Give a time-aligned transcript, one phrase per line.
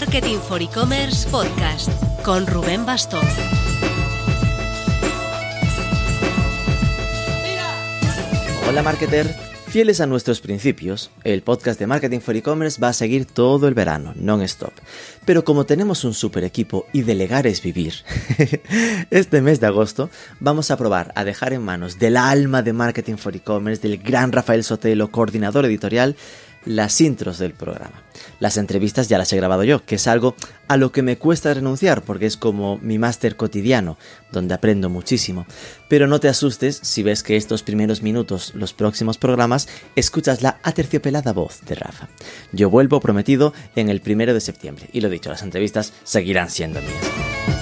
[0.00, 1.90] Marketing for E-Commerce Podcast
[2.22, 3.26] con Rubén Bastón.
[8.68, 9.26] Hola marketer,
[9.66, 13.74] fieles a nuestros principios, el podcast de Marketing for E-Commerce va a seguir todo el
[13.74, 14.72] verano, non-stop.
[15.24, 17.94] Pero como tenemos un super equipo y delegar es vivir,
[19.10, 23.16] este mes de agosto vamos a probar a dejar en manos del alma de Marketing
[23.16, 26.14] for E-Commerce, del gran Rafael Sotelo, coordinador editorial,
[26.64, 28.02] las intros del programa.
[28.40, 30.34] Las entrevistas ya las he grabado yo, que es algo
[30.66, 33.96] a lo que me cuesta renunciar porque es como mi máster cotidiano,
[34.32, 35.46] donde aprendo muchísimo.
[35.88, 40.58] Pero no te asustes si ves que estos primeros minutos, los próximos programas, escuchas la
[40.62, 42.08] aterciopelada voz de Rafa.
[42.52, 46.80] Yo vuelvo prometido en el primero de septiembre, y lo dicho, las entrevistas seguirán siendo
[46.80, 47.57] mías.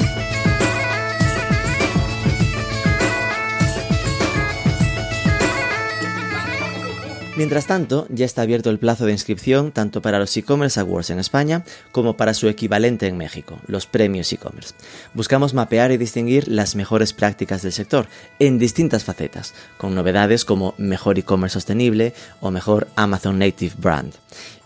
[7.36, 11.18] Mientras tanto, ya está abierto el plazo de inscripción tanto para los e-commerce awards en
[11.18, 14.72] España como para su equivalente en México, los premios e-commerce.
[15.12, 18.06] Buscamos mapear y distinguir las mejores prácticas del sector
[18.38, 24.14] en distintas facetas, con novedades como mejor e-commerce sostenible o mejor Amazon Native Brand.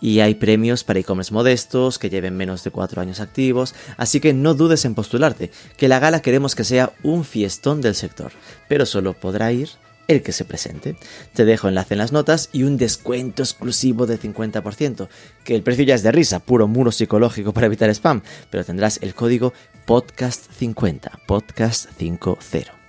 [0.01, 4.33] Y hay premios para e-commerce modestos que lleven menos de cuatro años activos, así que
[4.33, 8.31] no dudes en postularte, que la gala queremos que sea un fiestón del sector,
[8.69, 9.71] pero solo podrá ir
[10.11, 10.97] el que se presente.
[11.33, 15.09] Te dejo enlace en las notas y un descuento exclusivo de 50%,
[15.45, 18.99] que el precio ya es de risa, puro muro psicológico para evitar spam, pero tendrás
[19.03, 19.53] el código
[19.87, 22.80] podcast50, podcast50.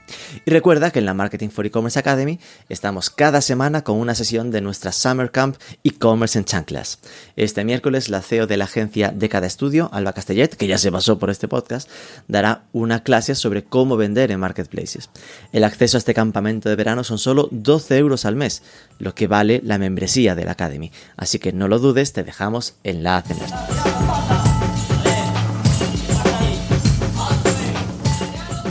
[0.45, 4.51] Y recuerda que en la Marketing for E-Commerce Academy estamos cada semana con una sesión
[4.51, 6.99] de nuestra Summer Camp E-Commerce en Chanclas.
[7.35, 10.91] Este miércoles la CEO de la agencia de cada estudio, Alba Castellet, que ya se
[10.91, 11.89] pasó por este podcast,
[12.27, 15.09] dará una clase sobre cómo vender en marketplaces.
[15.51, 18.63] El acceso a este campamento de verano son solo 12 euros al mes,
[18.99, 20.91] lo que vale la membresía de la Academy.
[21.17, 24.40] Así que no lo dudes, te dejamos enlace en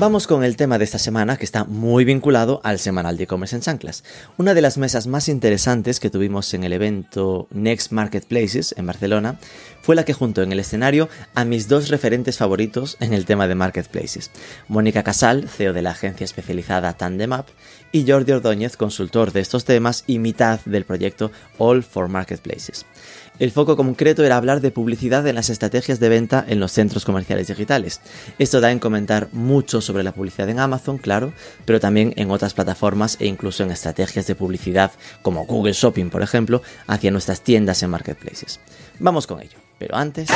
[0.00, 3.54] Vamos con el tema de esta semana que está muy vinculado al semanal de e-commerce
[3.54, 4.02] en chanclas.
[4.38, 9.38] Una de las mesas más interesantes que tuvimos en el evento Next Marketplaces en Barcelona
[9.82, 13.46] fue la que juntó en el escenario a mis dos referentes favoritos en el tema
[13.46, 14.30] de marketplaces.
[14.68, 17.48] Mónica Casal, CEO de la agencia especializada Tandemap,
[17.92, 22.86] y Jordi Ordóñez, consultor de estos temas y mitad del proyecto All for Marketplaces.
[23.40, 27.06] El foco concreto era hablar de publicidad en las estrategias de venta en los centros
[27.06, 28.02] comerciales digitales.
[28.38, 31.32] Esto da en comentar mucho sobre la publicidad en Amazon, claro,
[31.64, 34.92] pero también en otras plataformas e incluso en estrategias de publicidad
[35.22, 38.60] como Google Shopping, por ejemplo, hacia nuestras tiendas en marketplaces.
[38.98, 40.28] Vamos con ello, pero antes...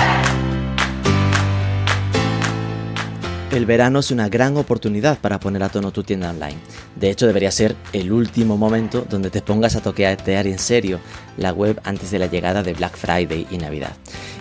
[3.50, 6.56] El verano es una gran oportunidad para poner a tono tu tienda online.
[6.96, 10.98] De hecho, debería ser el último momento donde te pongas a toquetear en serio
[11.36, 13.92] la web antes de la llegada de Black Friday y Navidad.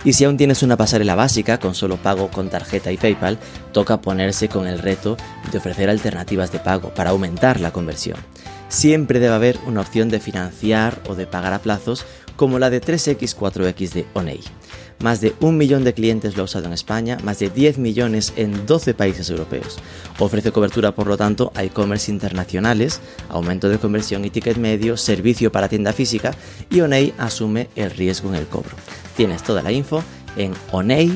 [0.04, 3.38] Y si aún tienes una pasarela básica con solo pago con tarjeta y PayPal,
[3.72, 5.16] toca ponerse con el reto
[5.52, 8.18] de ofrecer alternativas de pago para aumentar la conversión.
[8.68, 12.82] Siempre debe haber una opción de financiar o de pagar a plazos como la de
[12.82, 14.42] 3X4X de Oney.
[15.04, 18.32] Más de un millón de clientes lo ha usado en España, más de 10 millones
[18.38, 19.80] en 12 países europeos.
[20.18, 25.52] Ofrece cobertura, por lo tanto, a e-commerce internacionales, aumento de conversión y ticket medio, servicio
[25.52, 26.32] para tienda física
[26.70, 28.78] y Oney asume el riesgo en el cobro.
[29.18, 30.02] Tienes toda la info
[30.38, 31.14] en oney.es.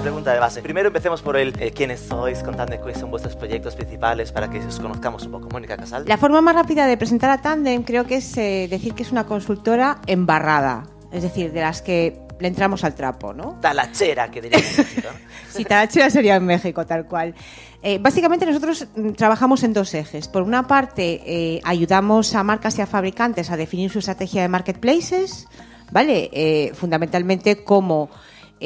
[0.00, 0.62] pregunta de base.
[0.62, 4.58] Primero empecemos por el eh, quiénes sois, contadme cuáles son vuestros proyectos principales para que
[4.58, 5.48] os conozcamos un poco.
[5.50, 6.04] Mónica Casal.
[6.06, 9.12] La forma más rápida de presentar a Tandem creo que es eh, decir que es
[9.12, 13.58] una consultora embarrada, es decir, de las que le entramos al trapo, ¿no?
[13.60, 15.08] Talachera, que diría en México.
[15.50, 17.34] sí, talachera sería en México, tal cual.
[17.82, 20.28] Eh, básicamente nosotros mm, trabajamos en dos ejes.
[20.28, 25.46] Por una parte, ayudamos a marcas y a fabricantes a definir su estrategia de marketplaces,
[25.92, 26.72] ¿vale?
[26.74, 28.10] fundamentalmente cómo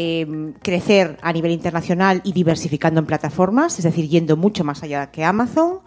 [0.01, 5.11] Em, crecer a nivel internacional y diversificando en plataformas, es decir, yendo mucho más allá
[5.11, 5.81] que Amazon.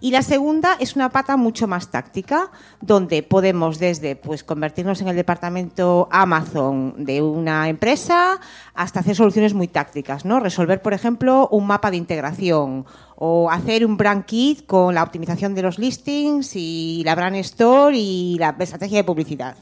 [0.00, 2.50] Y la segunda es una pata mucho más táctica,
[2.80, 8.40] donde podemos desde pues convertirnos en el departamento Amazon de una empresa
[8.72, 10.40] hasta hacer soluciones muy tácticas, ¿no?
[10.40, 15.54] Resolver, por ejemplo, un mapa de integración o hacer un brand kit con la optimización
[15.54, 19.58] de los listings y la brand store y la estrategia de publicidad.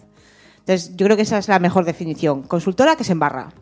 [0.61, 2.43] Entonces, yo creo que esa es la mejor definición.
[2.45, 3.53] Consultora que se embarra.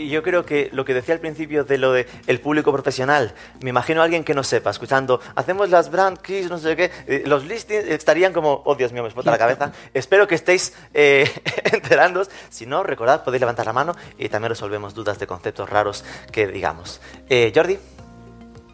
[0.00, 3.34] Y yo creo que lo que decía al principio de lo del el público profesional,
[3.62, 6.90] me imagino a alguien que no sepa, escuchando, hacemos las brand keys, no sé qué,
[7.06, 9.72] eh, los listings estarían como, oh Dios mío, me explota la cabeza.
[9.94, 11.30] Espero que estéis eh,
[11.72, 12.30] enterándoos.
[12.48, 16.46] Si no, recordad, podéis levantar la mano y también resolvemos dudas de conceptos raros que
[16.46, 17.00] digamos.
[17.28, 17.78] Eh, Jordi.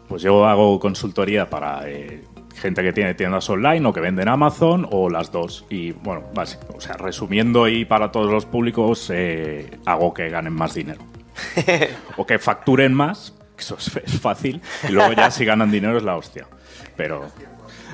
[0.07, 2.23] Pues yo hago consultoría para eh,
[2.57, 5.65] gente que tiene tiendas online o que vende en Amazon o las dos.
[5.69, 10.53] Y bueno, básico, o sea, resumiendo y para todos los públicos, eh, hago que ganen
[10.53, 11.01] más dinero.
[12.17, 16.03] o que facturen más, que eso es, fácil, y luego ya si ganan dinero es
[16.03, 16.47] la hostia.
[16.95, 17.29] Pero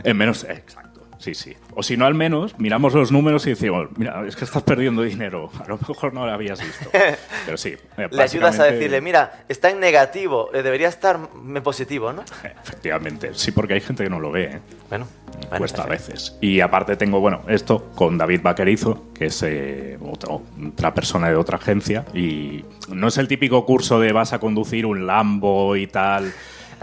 [0.04, 0.93] en menos, exacto.
[1.24, 1.56] Sí, sí.
[1.74, 5.04] O si no, al menos miramos los números y decimos, mira, es que estás perdiendo
[5.04, 5.50] dinero.
[5.64, 6.90] A lo mejor no lo habías visto.
[7.46, 7.75] Pero sí.
[7.98, 12.25] eh, Le ayudas a decirle, mira, está en negativo, eh, debería estar en positivo, ¿no?
[12.64, 13.30] Efectivamente.
[13.36, 14.44] Sí, porque hay gente que no lo ve.
[14.56, 14.60] ¿eh?
[14.90, 15.08] Bueno,
[15.44, 16.38] bueno, Cuesta a veces.
[16.42, 20.42] Y aparte tengo, bueno, esto con David Vaquerizo, que es eh, otro-
[20.74, 22.04] otra persona de otra agencia.
[22.14, 26.34] Y no es el típico curso de vas a conducir un Lambo y tal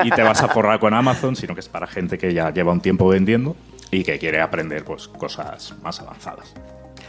[0.02, 2.72] y te vas a forrar con Amazon, sino que es para gente que ya lleva
[2.72, 3.54] un tiempo vendiendo
[3.90, 6.54] y que quiere aprender pues, cosas más avanzadas.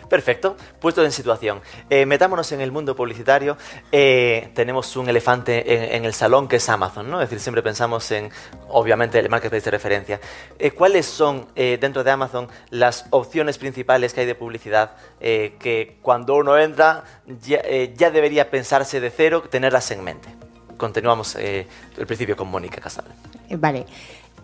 [0.10, 1.62] Perfecto, puesto en situación.
[1.90, 3.56] Eh, metámonos en el mundo publicitario.
[3.94, 7.22] Eh, tenemos un elefante en, en el salón que es Amazon, ¿no?
[7.22, 8.30] Es decir, siempre pensamos en,
[8.68, 10.20] obviamente, el marketplace de referencia.
[10.60, 15.56] Eh, ¿Cuáles son, eh, dentro de Amazon, las opciones principales que hay de publicidad eh,
[15.58, 17.06] que cuando uno entra
[17.42, 20.28] ya, eh, ya debería pensarse de cero, tenerlas en mente?
[20.76, 21.68] Continuamos eh,
[21.98, 23.06] el principio con Mónica Casal.
[23.50, 23.86] Vale.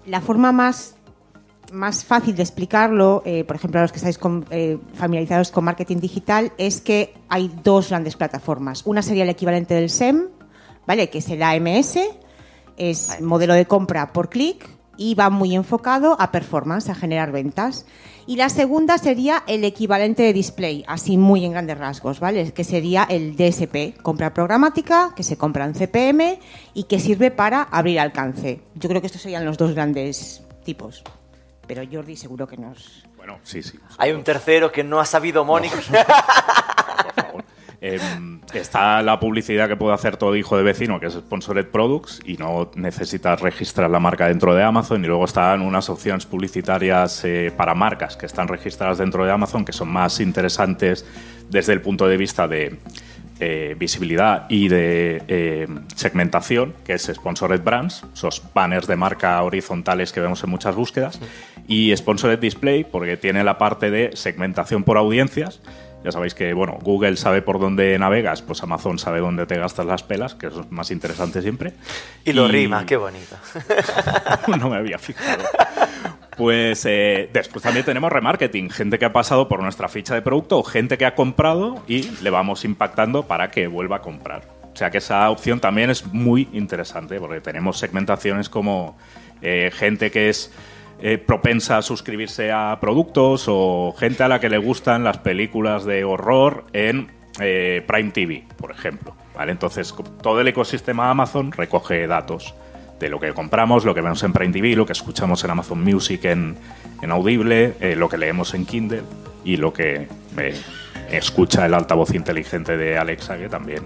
[0.06, 0.96] La forma más,
[1.72, 5.64] más fácil de explicarlo, eh, por ejemplo, a los que estáis con- eh, familiarizados con
[5.66, 8.84] marketing digital, es que hay dos grandes plataformas.
[8.86, 10.28] Una sería el equivalente del SEM,
[10.86, 11.10] ¿vale?
[11.10, 12.00] Que es el AMS,
[12.78, 14.68] es modelo de compra por clic
[14.98, 17.86] y va muy enfocado a performance, a generar ventas.
[18.26, 22.52] Y la segunda sería el equivalente de display, así muy en grandes rasgos, ¿vale?
[22.52, 26.40] Que sería el DSP, compra programática, que se compra en CPM
[26.74, 28.60] y que sirve para abrir alcance.
[28.76, 31.04] Yo creo que estos serían los dos grandes tipos.
[31.68, 33.04] Pero Jordi seguro que nos...
[33.18, 33.78] Bueno, sí, sí.
[33.98, 35.76] Hay un tercero que no ha sabido Mónica.
[37.04, 37.44] por favor.
[37.80, 42.22] Em, está la publicidad que puede hacer todo hijo de vecino, que es Sponsored Products,
[42.26, 45.04] y no necesitas registrar la marca dentro de Amazon.
[45.04, 49.64] Y luego están unas opciones publicitarias eh, para marcas que están registradas dentro de Amazon,
[49.64, 51.06] que son más interesantes
[51.50, 52.80] desde el punto de vista de
[53.40, 60.12] eh, visibilidad y de eh, segmentación, que es Sponsored Brands, esos banners de marca horizontales
[60.12, 61.20] que vemos en muchas búsquedas,
[61.68, 65.62] y Sponsored Display, porque tiene la parte de segmentación por audiencias.
[66.04, 69.86] Ya sabéis que, bueno, Google sabe por dónde navegas, pues Amazon sabe dónde te gastas
[69.86, 71.74] las pelas, que eso es más interesante siempre.
[72.24, 73.36] Y lo rima, qué bonito.
[74.48, 75.44] no me había fijado.
[76.38, 80.60] Pues eh, después también tenemos remarketing, gente que ha pasado por nuestra ficha de producto
[80.60, 84.44] o gente que ha comprado y le vamos impactando para que vuelva a comprar.
[84.72, 88.96] O sea que esa opción también es muy interesante porque tenemos segmentaciones como
[89.42, 90.54] eh, gente que es
[91.00, 95.86] eh, propensa a suscribirse a productos o gente a la que le gustan las películas
[95.86, 97.08] de horror en
[97.40, 99.16] eh, Prime TV, por ejemplo.
[99.36, 99.52] ¿vale?
[99.52, 102.54] Entonces, todo el ecosistema Amazon recoge datos
[103.00, 105.84] de lo que compramos, lo que vemos en Prime TV, lo que escuchamos en Amazon
[105.84, 106.58] Music en,
[107.02, 109.04] en Audible, eh, lo que leemos en Kindle
[109.44, 110.08] y lo que
[110.38, 110.62] eh,
[111.12, 113.84] escucha el altavoz inteligente de Alexa, que también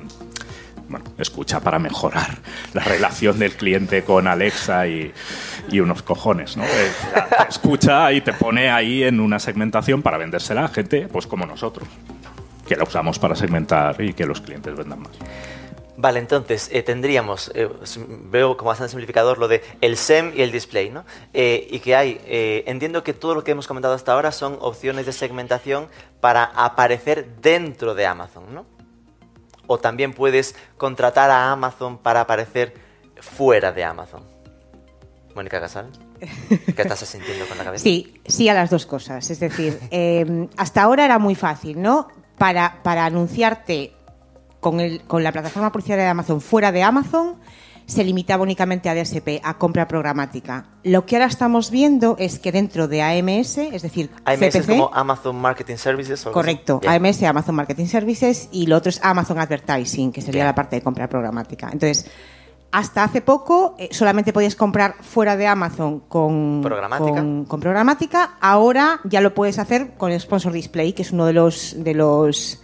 [0.88, 2.38] bueno, escucha para mejorar
[2.74, 5.12] la relación del cliente con Alexa y,
[5.70, 6.64] y unos cojones, ¿no?
[6.64, 6.92] Eh,
[7.50, 11.88] escucha y te pone ahí en una segmentación para vendérsela a gente pues como nosotros,
[12.68, 15.12] que la usamos para segmentar y que los clientes vendan más.
[16.02, 17.70] Vale, entonces eh, tendríamos, eh,
[18.24, 21.06] veo como bastante simplificador lo de el SEM y el display, ¿no?
[21.32, 24.58] Eh, y que hay, eh, entiendo que todo lo que hemos comentado hasta ahora son
[24.62, 25.90] opciones de segmentación
[26.20, 28.66] para aparecer dentro de Amazon, ¿no?
[29.68, 32.74] O también puedes contratar a Amazon para aparecer
[33.20, 34.24] fuera de Amazon.
[35.36, 37.84] Mónica Casal, ¿qué estás sintiendo con la cabeza?
[37.84, 39.30] Sí, sí a las dos cosas.
[39.30, 42.08] Es decir, eh, hasta ahora era muy fácil, ¿no?
[42.40, 43.94] Para, para anunciarte
[44.62, 47.36] con, el, con la plataforma publicitaria de Amazon fuera de Amazon,
[47.86, 50.68] se limitaba únicamente a DSP, a compra programática.
[50.84, 54.90] Lo que ahora estamos viendo es que dentro de AMS, es decir, AMS es como
[54.94, 56.26] Amazon Marketing Services.
[56.26, 56.32] o?
[56.32, 56.94] Correcto, Bien.
[56.94, 60.82] AMS, Amazon Marketing Services, y lo otro es Amazon Advertising, que sería la parte de
[60.84, 61.70] compra programática.
[61.74, 62.10] Entonces,
[62.72, 67.16] hasta hace poco eh, solamente podías comprar fuera de Amazon con Programática.
[67.16, 68.38] Con, con programática.
[68.40, 72.62] Ahora ya lo puedes hacer con Sponsor Display, que es uno de los de los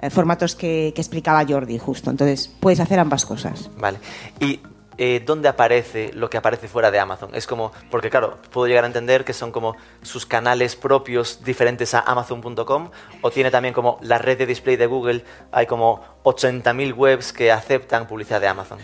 [0.00, 2.10] eh, formatos que, que explicaba Jordi justo.
[2.10, 3.70] Entonces, puedes hacer ambas cosas.
[3.78, 3.98] Vale.
[4.40, 4.60] ¿Y
[5.02, 7.30] eh, dónde aparece lo que aparece fuera de Amazon?
[7.34, 11.94] Es como, porque claro, puedo llegar a entender que son como sus canales propios diferentes
[11.94, 12.90] a Amazon.com
[13.22, 17.50] o tiene también como la red de display de Google, hay como 80.000 webs que
[17.50, 18.78] aceptan publicidad de Amazon.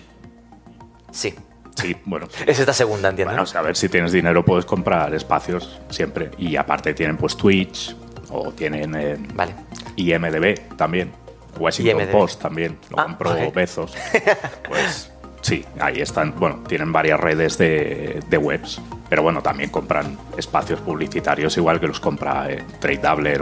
[1.10, 1.34] Sí,
[1.74, 2.26] Sí, bueno.
[2.46, 3.32] es esta segunda, entiendo.
[3.32, 3.44] Bueno, ¿no?
[3.44, 6.30] o sea, a ver si tienes dinero puedes comprar espacios siempre.
[6.38, 7.94] Y aparte tienen pues Twitch
[8.30, 9.54] o tienen eh, Vale.
[9.96, 11.12] IMDB también.
[11.58, 12.12] Washington IMDb.
[12.12, 12.78] Post también.
[12.90, 13.34] Lo Ah, compró.
[13.52, 13.94] Bezos.
[14.68, 15.10] Pues
[15.42, 16.34] Sí, ahí están.
[16.40, 21.86] Bueno, tienen varias redes de, de webs, pero bueno, también compran espacios publicitarios igual que
[21.86, 22.64] los compra eh,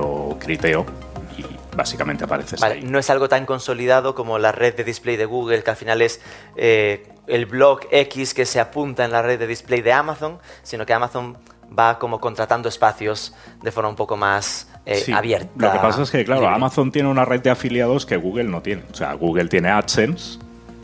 [0.01, 0.85] o Criteo
[1.39, 2.83] y básicamente apareces Vale, ahí.
[2.83, 6.03] no es algo tan consolidado como la red de display de Google, que al final
[6.03, 6.21] es
[6.57, 10.85] eh, el blog X que se apunta en la red de display de Amazon, sino
[10.85, 11.39] que Amazon
[11.77, 15.51] va como contratando espacios de forma un poco más eh, Sí, abierta.
[15.57, 16.57] Lo que pasa es que, claro, libre.
[16.57, 18.83] Amazon tiene una red de afiliados que Google no tiene.
[18.93, 20.39] O sea, Google tiene AdSense,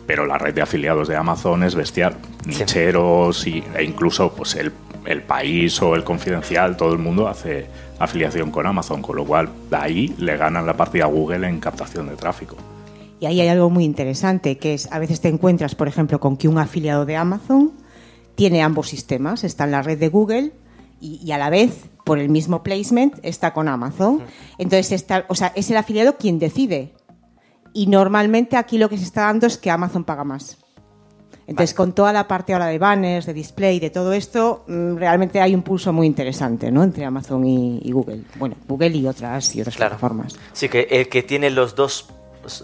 [0.06, 2.16] pero la red de afiliados de Amazon es bestial.
[2.44, 2.61] Sí.
[2.61, 4.73] Nicheros y, e incluso pues el,
[5.04, 7.66] el país o el confidencial, todo el mundo hace
[7.99, 11.61] afiliación con Amazon, con lo cual de ahí le ganan la partida a Google en
[11.61, 12.56] captación de tráfico.
[13.20, 16.38] Y ahí hay algo muy interesante, que es a veces te encuentras, por ejemplo, con
[16.38, 17.73] que un afiliado de Amazon
[18.35, 20.52] tiene ambos sistemas, está en la red de Google
[21.00, 24.23] y, y a la vez, por el mismo placement, está con Amazon.
[24.59, 26.95] Entonces, está, o sea, es el afiliado quien decide.
[27.73, 30.59] Y normalmente aquí lo que se está dando es que Amazon paga más.
[31.47, 35.40] Entonces, con toda la parte ahora de banners, de display, de todo esto, mm, realmente
[35.40, 36.85] hay un pulso muy interesante ¿no?
[36.85, 38.23] entre Amazon y, y Google.
[38.37, 39.90] Bueno, Google y otras, y otras Claro.
[39.90, 40.37] plataformas.
[40.52, 42.09] Sí, que el que tiene los dos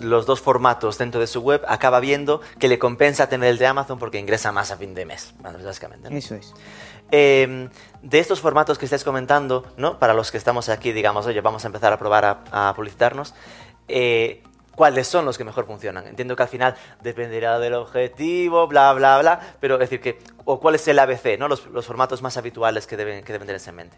[0.00, 3.66] los dos formatos dentro de su web acaba viendo que le compensa tener el de
[3.66, 6.08] Amazon porque ingresa más a fin de mes, básicamente.
[6.08, 6.16] ¿no?
[6.16, 6.54] Eso es.
[7.10, 7.68] Eh,
[8.02, 9.98] de estos formatos que estáis comentando, ¿no?
[9.98, 13.34] Para los que estamos aquí, digamos, oye, vamos a empezar a probar a, a publicitarnos.
[13.88, 14.42] eh,
[14.76, 16.06] ¿Cuáles son los que mejor funcionan?
[16.06, 20.60] Entiendo que al final dependerá del objetivo, bla, bla, bla, pero es decir que, o
[20.60, 21.48] cuál es el ABC, ¿no?
[21.48, 23.96] Los, los formatos más habituales que deben, que deben tenerse en mente.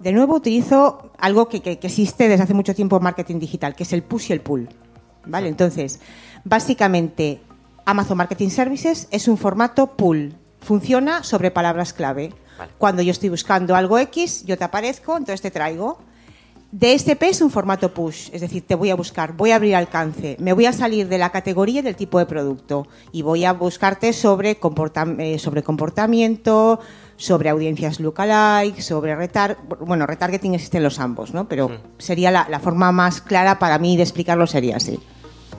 [0.00, 3.76] De nuevo utilizo algo que, que- que existe desde hace mucho tiempo en marketing digital,
[3.76, 4.68] que es el push y el pull.
[5.26, 5.46] ¿Vale?
[5.46, 6.00] Entonces,
[6.44, 7.40] básicamente,
[7.84, 10.34] Amazon Marketing Services es un formato pull.
[10.60, 12.32] Funciona sobre palabras clave.
[12.58, 12.72] Vale.
[12.78, 15.98] Cuando yo estoy buscando algo X, yo te aparezco, entonces te traigo.
[16.72, 20.36] DSP es un formato push, es decir, te voy a buscar, voy a abrir alcance,
[20.38, 23.52] me voy a salir de la categoría y del tipo de producto y voy a
[23.52, 24.56] buscarte sobre,
[25.18, 26.78] eh, sobre comportamiento,
[27.16, 31.48] sobre audiencias lookalike, sobre retar bueno, retargeting existen los ambos, ¿no?
[31.48, 35.00] Pero sería la, la forma más clara para mí de explicarlo sería así.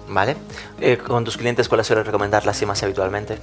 [0.07, 0.37] ¿Vale?
[0.79, 3.37] Eh, con tus clientes, ¿cuáles sueles recomendarlas así más habitualmente?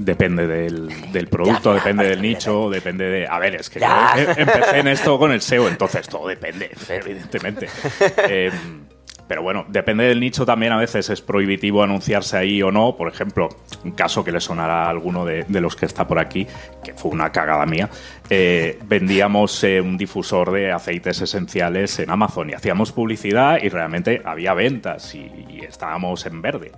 [0.00, 3.26] Depende del, del producto, Ya, depende del nicho, depende de...
[3.26, 3.86] A ver, es que yo
[4.16, 7.68] em- empecé en esto con el SEO, entonces todo depende, evidentemente.
[8.28, 8.52] Eh,
[9.26, 12.96] pero bueno, depende del nicho también, a veces es prohibitivo anunciarse ahí o no.
[12.96, 13.48] Por ejemplo,
[13.82, 16.46] un caso que le sonará a alguno de, de los que está por aquí,
[16.84, 17.90] que fue una cagada mía,
[18.30, 24.22] eh, vendíamos eh, un difusor de aceites esenciales en Amazon y hacíamos publicidad y realmente
[24.24, 26.70] había ventas y, y estábamos en verde.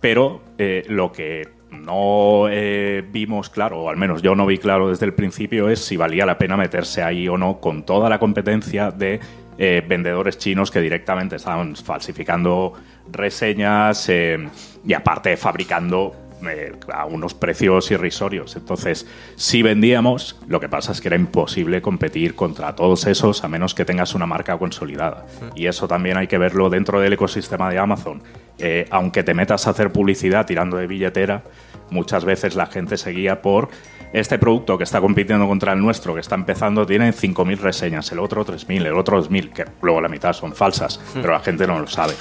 [0.00, 4.88] Pero eh, lo que no eh, vimos claro, o al menos yo no vi claro
[4.88, 8.18] desde el principio, es si valía la pena meterse ahí o no con toda la
[8.18, 9.20] competencia de
[9.58, 12.72] eh, vendedores chinos que directamente estaban falsificando
[13.10, 14.48] reseñas eh,
[14.84, 16.14] y aparte fabricando
[16.48, 18.56] eh, a unos precios irrisorios.
[18.56, 19.06] Entonces,
[19.36, 23.74] si vendíamos, lo que pasa es que era imposible competir contra todos esos a menos
[23.74, 25.26] que tengas una marca consolidada.
[25.54, 28.22] Y eso también hay que verlo dentro del ecosistema de Amazon.
[28.58, 31.42] Eh, aunque te metas a hacer publicidad tirando de billetera,
[31.90, 33.68] muchas veces la gente se guía por
[34.12, 38.18] este producto que está compitiendo contra el nuestro, que está empezando, tiene 5.000 reseñas, el
[38.18, 41.78] otro 3.000, el otro 2.000, que luego la mitad son falsas, pero la gente no
[41.78, 42.12] lo sabe.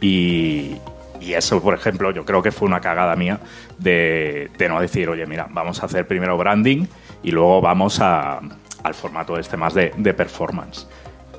[0.00, 0.76] Y,
[1.26, 3.40] y eso, por ejemplo, yo creo que fue una cagada mía
[3.78, 6.86] de, no decir, oye, mira, vamos a hacer primero branding
[7.24, 10.86] y luego vamos al formato este más de, performance.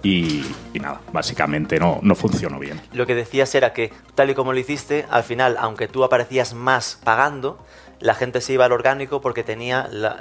[0.03, 2.81] Y, nada, básicamente no, no funcionó bien.
[2.91, 6.53] Lo que decías era que, tal y como lo hiciste, al final, aunque tú aparecías
[6.53, 7.57] más pagando,
[8.01, 10.17] la gente se iba al orgánico porque tenía la,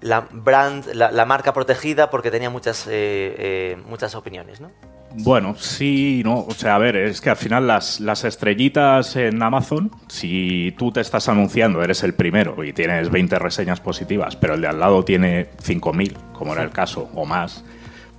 [0.00, 2.90] la- brand, la marca protegida porque tenía muchas, eh,
[3.38, 4.70] eh, muchas opiniones, ¿no?
[5.16, 6.40] Bueno, sí, no.
[6.40, 10.92] O sea, a ver, es que al final las, las estrellitas en Amazon, si tú
[10.92, 14.80] te estás anunciando, eres el primero y tienes 20 reseñas positivas, pero el de al
[14.80, 17.64] lado tiene 5.000, como era el caso, o más,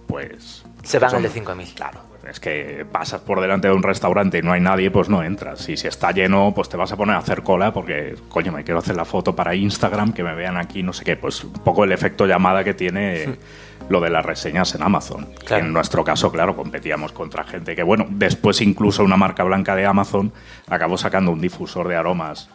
[0.08, 0.64] pues...
[0.84, 1.74] Se van al de 5.000.
[1.74, 5.24] Claro, es que pasas por delante de un restaurante y no hay nadie, pues no
[5.24, 5.68] entras.
[5.70, 8.64] Y si está lleno, pues te vas a poner a hacer cola porque, coño, me
[8.64, 11.16] quiero hacer la foto para Instagram, que me vean aquí, no sé qué.
[11.16, 13.38] Pues un poco el efecto llamada que tiene
[13.90, 15.28] lo de las reseñas en Amazon.
[15.46, 15.66] Claro.
[15.66, 19.86] en nuestro caso, claro, competíamos contra gente que, bueno, después incluso una marca blanca de
[19.86, 20.32] Amazon
[20.68, 22.50] acabó sacando un difusor de aromas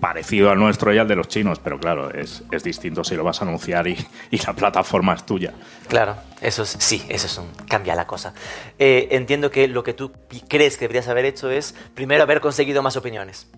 [0.00, 3.24] parecido al nuestro y al de los chinos, pero claro, es, es distinto si lo
[3.24, 3.96] vas a anunciar y,
[4.30, 5.52] y la plataforma es tuya.
[5.88, 8.34] Claro, eso es, sí, eso es un, cambia la cosa.
[8.78, 10.12] Eh, entiendo que lo que tú
[10.48, 13.50] crees que deberías haber hecho es primero haber conseguido más opiniones.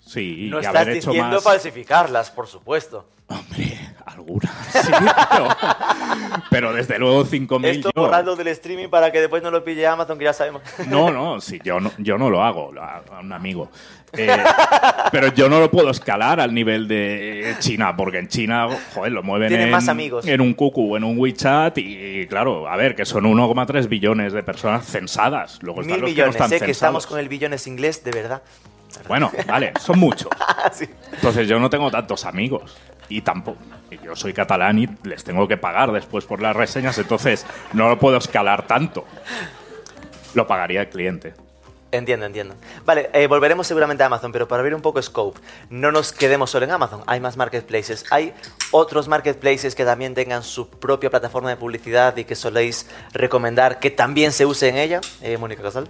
[0.00, 1.44] Sí, no y estás haber hecho diciendo más...
[1.44, 3.08] falsificarlas, por supuesto.
[3.32, 4.92] Hombre, Algunas, sí,
[5.30, 5.48] pero,
[6.50, 8.02] pero desde luego 5.000 Esto yo...
[8.02, 10.62] borrando del streaming para que después no lo pille Amazon, que ya sabemos.
[10.88, 13.70] No, no, sí, yo no, yo no lo hago, lo hago a un amigo.
[14.14, 14.28] Eh,
[15.10, 19.22] pero yo no lo puedo escalar al nivel de China, porque en China, joder, lo
[19.22, 20.26] mueven en, más amigos.
[20.26, 24.42] en un Cucu, en un WeChat y, claro, a ver, que son 1,3 billones de
[24.42, 25.58] personas censadas.
[25.62, 27.06] Luego están Mil los que no millones, están sé que estamos censados.
[27.06, 28.42] con el billones inglés, de verdad.
[29.08, 30.28] Bueno, vale, son muchos.
[30.72, 30.88] Sí.
[31.12, 32.76] Entonces yo no tengo tantos amigos.
[33.08, 33.58] Y tampoco.
[34.02, 37.44] Yo soy catalán y les tengo que pagar después por las reseñas, entonces
[37.74, 39.04] no lo puedo escalar tanto.
[40.34, 41.34] Lo pagaría el cliente.
[41.92, 42.54] Entiendo, entiendo.
[42.86, 46.50] Vale, eh, volveremos seguramente a Amazon, pero para abrir un poco scope, no nos quedemos
[46.50, 48.06] solo en Amazon, hay más marketplaces.
[48.10, 48.32] ¿Hay
[48.70, 53.90] otros marketplaces que también tengan su propia plataforma de publicidad y que soléis recomendar que
[53.90, 55.02] también se use en ella?
[55.20, 55.86] Eh, Mónica Casal.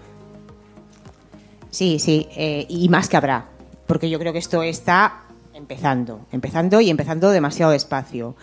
[1.72, 3.46] Sí, sí, eh, y más que habrá,
[3.86, 5.22] porque yo creo que esto está
[5.54, 8.36] empezando, empezando y empezando demasiado despacio.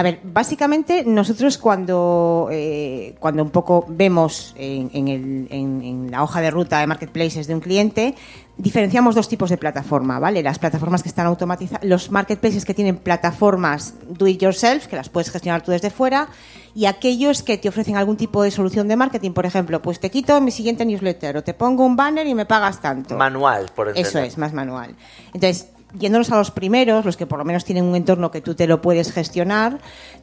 [0.00, 6.10] A ver, básicamente nosotros cuando, eh, cuando un poco vemos en, en el- en- en
[6.10, 8.14] la hoja de ruta de marketplaces de un cliente,
[8.56, 10.42] diferenciamos dos tipos de plataforma, ¿vale?
[10.42, 15.10] Las plataformas que están automatizadas, los marketplaces que tienen plataformas do it yourself, que las
[15.10, 16.28] puedes gestionar tú desde fuera,
[16.74, 20.10] y aquellos que te ofrecen algún tipo de solución de marketing, por ejemplo, pues te
[20.10, 23.18] quito mi siguiente newsletter o te pongo un banner y me pagas tanto.
[23.18, 24.08] Manual, por entender.
[24.08, 24.94] Eso es, más manual.
[25.34, 25.66] Entonces,
[25.98, 28.66] yéndonos a los primeros, los que por lo menos tienen un entorno que tú te
[28.66, 29.78] lo puedes gestionar,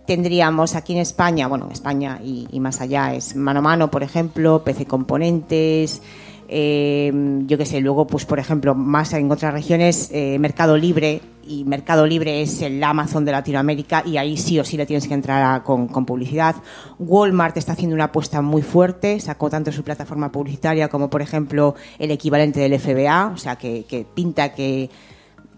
[0.05, 4.03] tendríamos aquí en España, bueno, en España y, más allá, es mano a mano, por
[4.03, 6.01] ejemplo, PC Componentes,
[6.50, 7.12] eh,
[7.45, 11.63] yo qué sé, luego, pues por ejemplo, más en otras regiones, eh, Mercado Libre, y
[11.63, 15.13] Mercado Libre es el Amazon de Latinoamérica y ahí sí o sí le tienes que
[15.13, 16.57] entrar con, publicidad.
[17.00, 21.75] Walmart está haciendo una apuesta muy fuerte, sacó tanto su plataforma publicitaria como, por ejemplo,
[22.00, 24.89] el equivalente del FBA, o sea, que pinta que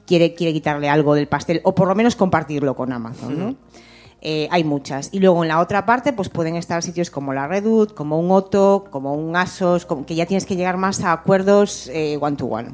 [0.10, 3.56] quiere, quiere quitarle algo del pastel o por lo menos compartirlo con Amazon, ¿no?
[4.22, 5.10] Eh, hay muchas.
[5.14, 8.32] Y luego en la otra parte, pues pueden estar sitios como la Redut, como un
[8.32, 12.36] Otto, como un Asos, como que ya tienes que llegar más a acuerdos eh, one
[12.36, 12.72] to one.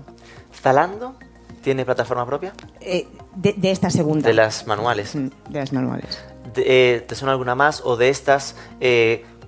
[0.59, 1.13] ¿Zalando
[1.61, 2.53] tiene plataforma propia?
[2.79, 4.27] Eh, de, de esta segunda.
[4.27, 5.13] De las manuales.
[5.13, 6.17] Mm, de las manuales.
[6.55, 7.81] De- eh, ¿Te suena alguna más?
[7.83, 8.55] ¿O de estas,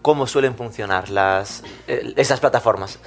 [0.08, 2.98] cómo suelen funcionar las, eh, esas plataformas?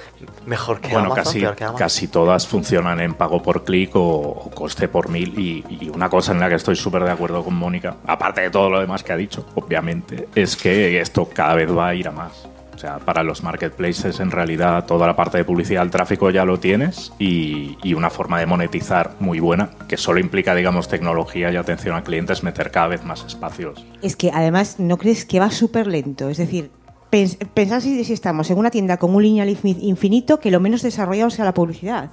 [0.45, 1.23] ¿Mejor que Bueno, Amazon?
[1.23, 1.79] casi, ¿Peor que Amazon?
[1.79, 5.33] casi todas funcionan en pago por clic o, o coste por mil.
[5.39, 8.51] Y, y una cosa en la que estoy súper de acuerdo con Mónica, aparte de
[8.51, 12.07] todo lo demás que ha dicho, obviamente, es que esto cada vez va a ir
[12.07, 12.47] a más.
[12.75, 16.45] O sea, para los marketplaces, en realidad, toda la parte de publicidad, el tráfico ya
[16.45, 21.51] lo tienes y, y una forma de monetizar muy buena, que solo implica, digamos, tecnología
[21.51, 23.83] y atención al cliente, es meter cada vez más espacios.
[24.03, 26.29] Es que además, ¿no crees que va súper lento?
[26.29, 26.69] Es decir,
[27.11, 31.29] pensad si, estamos en una tienda con un lineal infi- infinito que lo menos desarrollado
[31.29, 32.09] sea la publicidad.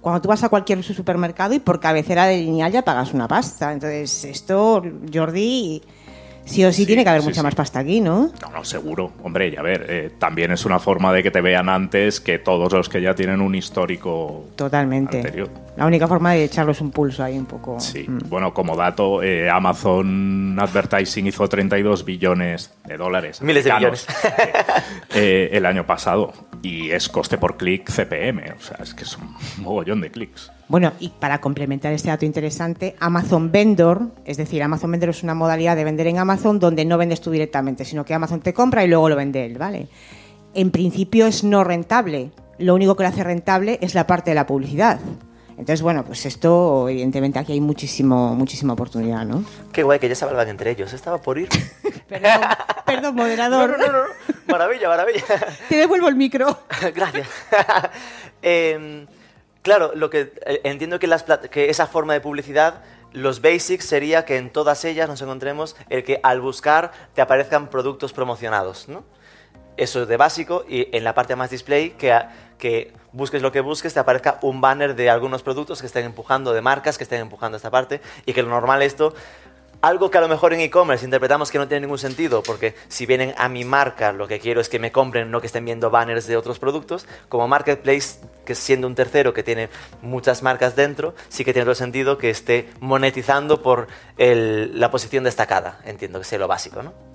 [0.00, 3.28] Cuando tú vas a cualquier su- supermercado y por cabecera de lineal ya pagas una
[3.28, 3.72] pasta.
[3.72, 4.82] Entonces, esto,
[5.14, 5.80] Jordi,
[6.44, 7.44] sí o sí, Sí, tiene que haber sí, mucha sí.
[7.44, 8.32] más pasta aquí, ¿no?
[8.42, 9.12] No, no, seguro.
[9.22, 12.38] Hombre, y a ver, eh, también es una forma de que te vean antes que
[12.38, 15.18] todos los que ya tienen un histórico Totalmente.
[15.18, 15.48] anterior.
[15.76, 17.78] La única forma de echarlos un pulso ahí un poco.
[17.80, 18.28] Sí, Mm.
[18.28, 23.40] bueno, como dato, eh, Amazon Advertising hizo 32 billones de dólares.
[23.40, 24.06] Miles de americanos,
[25.14, 26.32] eh, el año pasado.
[26.62, 28.52] Y es coste por clic CPM.
[28.56, 30.50] O sea, es que es un mogollón de clics.
[30.72, 35.34] Bueno, y para complementar este dato interesante, Amazon Vendor, es decir, Amazon Vendor es una
[35.34, 38.82] modalidad de vender en Amazon donde no vendes tú directamente, sino que Amazon te compra
[38.82, 39.88] y luego lo vende él, ¿vale?
[40.54, 42.30] En principio es no rentable.
[42.56, 44.98] Lo único que lo hace rentable es la parte de la publicidad.
[45.50, 49.44] Entonces, bueno, pues esto, evidentemente, aquí hay muchísimo, muchísima oportunidad, ¿no?
[49.74, 50.90] Qué guay que ya se hablaban entre ellos.
[50.94, 51.50] Estaba por ir.
[52.08, 52.40] Perdón,
[52.86, 53.78] perdón moderador.
[53.78, 54.04] no, no, no.
[54.46, 55.22] Maravilla, maravilla.
[55.68, 56.60] Te devuelvo el micro.
[56.94, 57.28] Gracias.
[58.44, 59.06] Em,
[59.62, 64.24] claro, lo que eh, entiendo que, las que esa forma de publicidad, los basics sería
[64.24, 69.04] que en todas ellas nos encontremos el que al buscar te aparezcan productos promocionados, ¿no?
[69.76, 72.18] Eso es de básico y en la parte más display que,
[72.58, 76.52] que busques lo que busques te aparezca un banner de algunos productos que estén empujando,
[76.52, 79.14] de marcas que estén empujando esta parte y que lo normal esto
[79.82, 83.04] algo que a lo mejor en e-commerce interpretamos que no tiene ningún sentido, porque si
[83.04, 85.90] vienen a mi marca, lo que quiero es que me compren, no que estén viendo
[85.90, 87.06] banners de otros productos.
[87.28, 89.68] Como marketplace, que siendo un tercero que tiene
[90.00, 95.80] muchas marcas dentro, sí que tiene todo sentido que esté monetizando por la posición destacada.
[95.84, 97.11] Entiendo que sea lo básico, ¿no?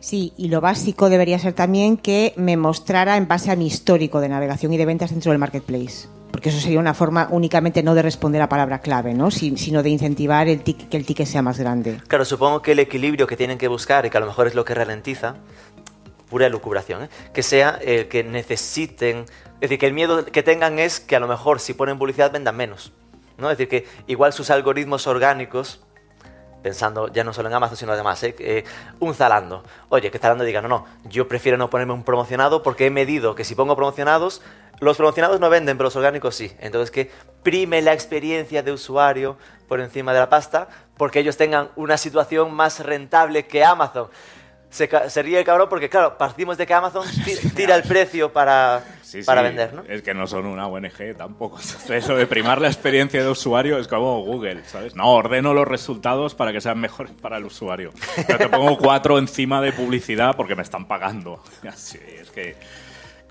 [0.00, 4.20] Sí, y lo básico debería ser también que me mostrara en base a mi histórico
[4.20, 6.06] de navegación y de ventas dentro del marketplace.
[6.30, 9.30] Porque eso sería una forma únicamente no de responder a palabra clave, ¿no?
[9.30, 12.00] Si- sino de incentivar el que el ticket sea más grande.
[12.06, 14.54] Claro, supongo que el equilibrio que tienen que buscar y que a lo mejor es
[14.54, 15.36] lo que ralentiza,
[16.30, 17.08] pura lucubración, ¿eh?
[17.32, 21.20] que sea el que necesiten, es decir, que el miedo que tengan es que a
[21.20, 22.92] lo mejor si ponen publicidad vendan menos,
[23.38, 23.50] ¿no?
[23.50, 25.80] Es decir, que igual sus algoritmos orgánicos
[26.62, 28.34] pensando ya no solo en Amazon, sino además, ¿eh?
[28.38, 28.64] Eh,
[29.00, 29.64] un Zalando.
[29.88, 33.34] Oye, que Zalando diga, no, no, yo prefiero no ponerme un promocionado porque he medido
[33.34, 34.42] que si pongo promocionados,
[34.80, 36.52] los promocionados no venden, pero los orgánicos sí.
[36.60, 37.10] Entonces que
[37.42, 42.52] prime la experiencia de usuario por encima de la pasta porque ellos tengan una situación
[42.52, 44.08] más rentable que Amazon.
[44.70, 44.86] Se,
[45.22, 47.06] ríe el cabrón porque, claro, partimos de que Amazon
[47.56, 48.82] tira el precio para,
[49.24, 49.82] para vender, ¿no?
[49.88, 51.58] Es que no son una ONG tampoco.
[51.88, 54.94] Eso de primar la experiencia de usuario es como Google, ¿sabes?
[54.94, 57.92] No, ordeno los resultados para que sean mejores para el usuario.
[58.26, 61.42] Pero te pongo cuatro encima de publicidad porque me están pagando.
[61.68, 62.56] Así, es que...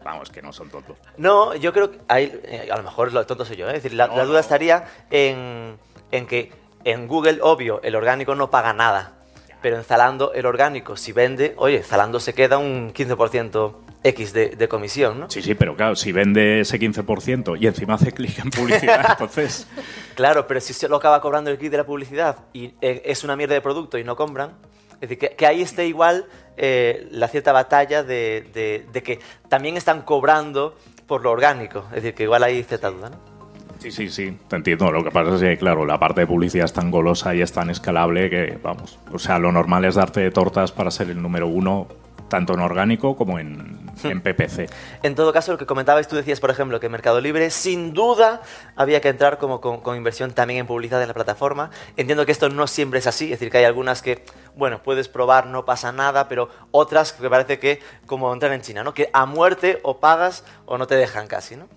[0.03, 0.95] Vamos, que no son tontos.
[1.17, 3.67] No, yo creo que hay, eh, a lo mejor lo tonto soy yo.
[3.67, 3.75] ¿eh?
[3.75, 5.77] Es decir, la, duda estaría en,
[6.11, 6.53] en que
[6.85, 9.15] en Google, obvio, el orgánico no paga nada.
[9.61, 14.67] Pero en Zalando, el orgánico, si vende, oye, Zalando se queda un 15% X de,
[14.67, 15.29] comisión, ¿no?
[15.29, 19.67] Sí, sí, pero claro, si vende ese 15% y encima hace clic en publicidad, entonces...
[20.15, 23.23] Claro, pero si se lo acaba cobrando el clic de la publicidad y eh, es
[23.23, 24.53] una mierda de producto y no compran,
[24.99, 26.25] es decir, que, ahí esté igual
[26.57, 31.85] eh, la cierta batalla de, de, que también están cobrando por lo orgánico.
[31.89, 33.37] Es decir, que igual hay cierta duda, ¿no?
[33.77, 34.91] Sí, sí, sí, te entiendo.
[34.91, 37.53] Lo que pasa es que, claro, la parte de publicidad es tan golosa y es
[37.53, 41.47] tan escalable que, vamos, o sea, lo normal es darte tortas para ser el número
[41.47, 41.87] uno
[42.27, 44.69] tanto en orgánico como en, en PPC.
[45.03, 48.41] En todo caso, lo que comentabas, tú decías, por ejemplo, que Mercado Libre, sin duda,
[48.75, 51.71] había que entrar como con, inversión también en publicidad en la plataforma.
[51.95, 54.23] Entiendo que esto no siempre es así, es decir, que hay algunas que,
[54.55, 58.83] bueno, puedes probar, no pasa nada, pero otras que parece que, como entrar en China,
[58.83, 58.93] ¿no?
[58.93, 61.67] Que a muerte o pagas o no te dejan casi, ¿no?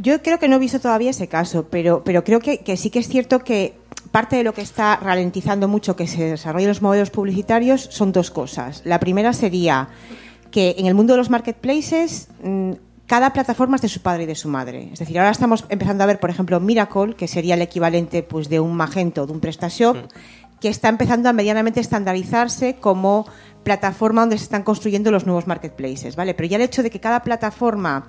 [0.00, 2.88] Yo creo que no he visto todavía ese caso, pero, pero creo que, que sí
[2.90, 3.79] que es cierto que
[4.10, 8.30] parte de lo que está ralentizando mucho que se desarrollen los modelos publicitarios son dos
[8.30, 8.82] cosas.
[8.84, 9.88] La primera sería
[10.50, 12.72] que en el mundo de los marketplaces mm,
[13.06, 14.90] cada plataforma es de su padre y de su madre.
[14.92, 18.48] Es decir, ahora estamos empezando a ver, por ejemplo, Miracle, que sería el equivalente pues,
[18.48, 19.96] de un Magento, de un PrestaShop,
[20.60, 23.26] que está empezando a medianamente estandarizarse como
[23.64, 26.34] plataforma donde se están construyendo los nuevos marketplaces, ¿vale?
[26.34, 28.06] Pero ya el hecho de que cada plataforma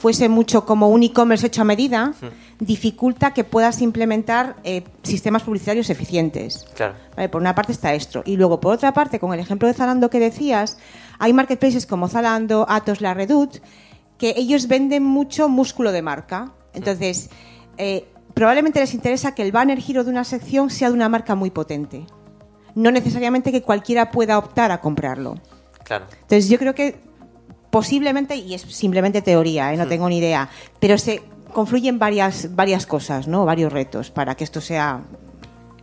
[0.00, 2.14] fuese mucho como un e-commerce hecho a medida,
[2.58, 6.64] dificulta que puedas implementar eh, sistemas publicitarios eficientes.
[6.74, 6.94] Claro.
[7.30, 8.22] por una parte está esto.
[8.24, 10.78] Y luego, por otra parte, con el ejemplo de Zalando que decías,
[11.18, 13.58] hay marketplaces como Zalando, Atos, La Redut,
[14.16, 16.54] que ellos venden mucho músculo de marca.
[16.72, 17.28] Entonces,
[17.76, 21.34] eh, probablemente les interesa que el banner giro de una sección sea de una marca
[21.34, 22.06] muy potente.
[22.74, 25.34] No necesariamente que cualquiera pueda optar a comprarlo.
[25.84, 26.06] Claro.
[26.22, 27.09] Entonces, yo creo que
[27.70, 29.76] posiblemente, y es simplemente teoría, ¿eh?
[29.76, 33.44] no tengo ni idea, pero se confluyen varias, varias cosas, ¿no?
[33.44, 35.00] varios retos para que esto sea...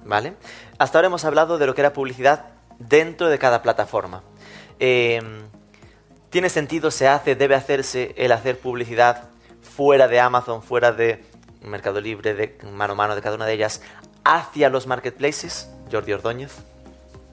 [0.05, 0.35] Vale.
[0.77, 2.45] Hasta ahora hemos hablado de lo que era publicidad
[2.79, 4.23] dentro de cada plataforma.
[4.79, 5.21] Eh,
[6.29, 9.29] ¿Tiene sentido, se hace, debe hacerse el hacer publicidad
[9.61, 11.23] fuera de Amazon, fuera de
[11.61, 13.81] Mercado Libre, de mano a mano de cada una de ellas,
[14.23, 15.69] hacia los marketplaces?
[15.91, 16.51] Jordi Ordóñez.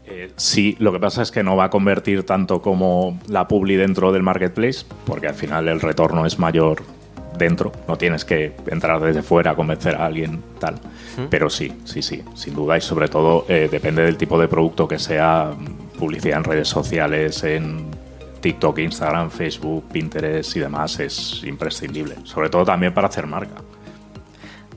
[0.07, 3.77] Eh, sí, lo que pasa es que no va a convertir tanto como la publi
[3.77, 6.83] dentro del marketplace, porque al final el retorno es mayor
[7.39, 10.77] dentro, no tienes que entrar desde fuera a convencer a alguien tal.
[11.31, 14.89] Pero sí, sí, sí, sin duda y sobre todo eh, depende del tipo de producto
[14.89, 15.53] que sea,
[15.99, 17.91] publicidad en redes sociales, en
[18.41, 23.63] TikTok, Instagram, Facebook, Pinterest y demás es imprescindible, sobre todo también para hacer marca.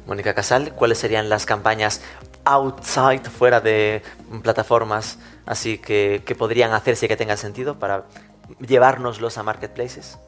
[0.08, 2.02] Mónica Casal, ¿cuáles serían las campañas
[2.48, 4.02] outside, fuera de
[4.42, 8.06] plataformas así que, podrían hacerse que tengan sentido para
[8.66, 10.20] llevárnoslos a marketplaces?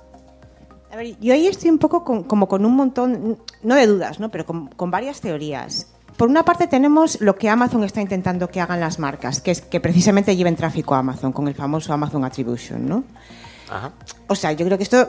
[0.91, 4.29] A ver, yo ahí estoy un poco como con un montón, no de dudas, ¿no?
[4.29, 5.87] pero con, varias teorías.
[6.17, 9.61] Por una parte tenemos lo que Amazon está intentando que hagan las marcas, que es
[9.61, 13.03] que precisamente lleven tráfico a Amazon con el famoso Amazon Attribution, ¿no?
[13.69, 13.91] Ajá.
[14.27, 15.07] O sea, yo creo que esto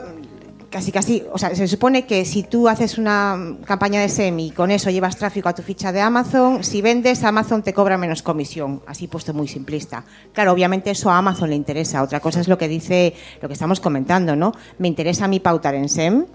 [0.71, 4.51] casi casi, o sea, se supone que si tú haces una campaña de SEM y
[4.51, 8.23] con eso llevas tráfico a tu ficha de Amazon, si vendes, Amazon te cobra menos
[8.23, 10.05] comisión, así puesto muy simplista.
[10.33, 12.01] Claro, obviamente eso a Amazon le interesa.
[12.01, 14.53] Otra cosa es lo que dice, lo que estamos comentando, ¿no?
[14.79, 16.25] ¿Me interesa mí pautar en SEM?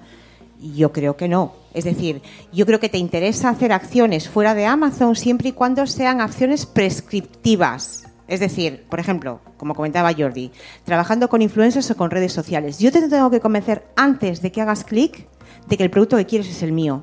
[0.60, 1.54] Yo creo que no.
[1.72, 2.20] Es decir,
[2.52, 6.66] yo creo que te interesa hacer acciones fuera de Amazon siempre y cuando sean acciones
[6.66, 8.05] prescriptivas.
[8.28, 10.50] Es decir, por ejemplo, como comentaba Jordi,
[10.84, 12.78] trabajando con influencers o con redes sociales.
[12.78, 15.28] Yo te tengo que convencer antes de que hagas clic
[15.68, 17.02] de que el producto que quieres es el mío.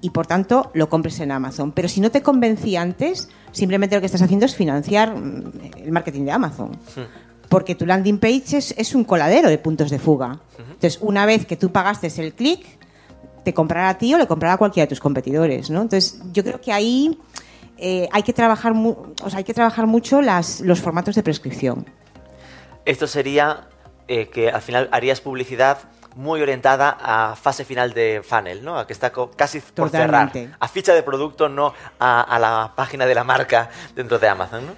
[0.00, 1.72] Y por tanto, lo compres en Amazon.
[1.72, 5.92] Pero si no te convencí antes, simplemente lo que estás haciendo es financiar mm, el
[5.92, 6.70] marketing de Amazon.
[7.48, 10.40] Porque tu landing page es, un coladero de puntos de fuga.
[10.58, 12.64] Entonces, una vez que tú pagaste el clic,
[13.44, 15.68] te comprará a ti o le comprará a cualquiera de tus competidores.
[15.68, 15.82] ¿no?
[15.82, 17.18] Entonces, yo creo que ahí
[17.80, 18.72] eh, hay, que trabajar
[19.34, 21.86] hay que trabajar mucho los formatos de prescripción.
[22.84, 23.68] Esto sería
[24.08, 25.78] eh, que al final harías publicidad
[26.16, 28.78] muy orientada a fase final de funnel, ¿no?
[28.78, 30.40] A que está casi por Totalmente.
[30.40, 30.56] cerrar.
[30.60, 34.66] A ficha de producto, no a, a la página de la marca dentro de Amazon,
[34.66, 34.72] ¿no?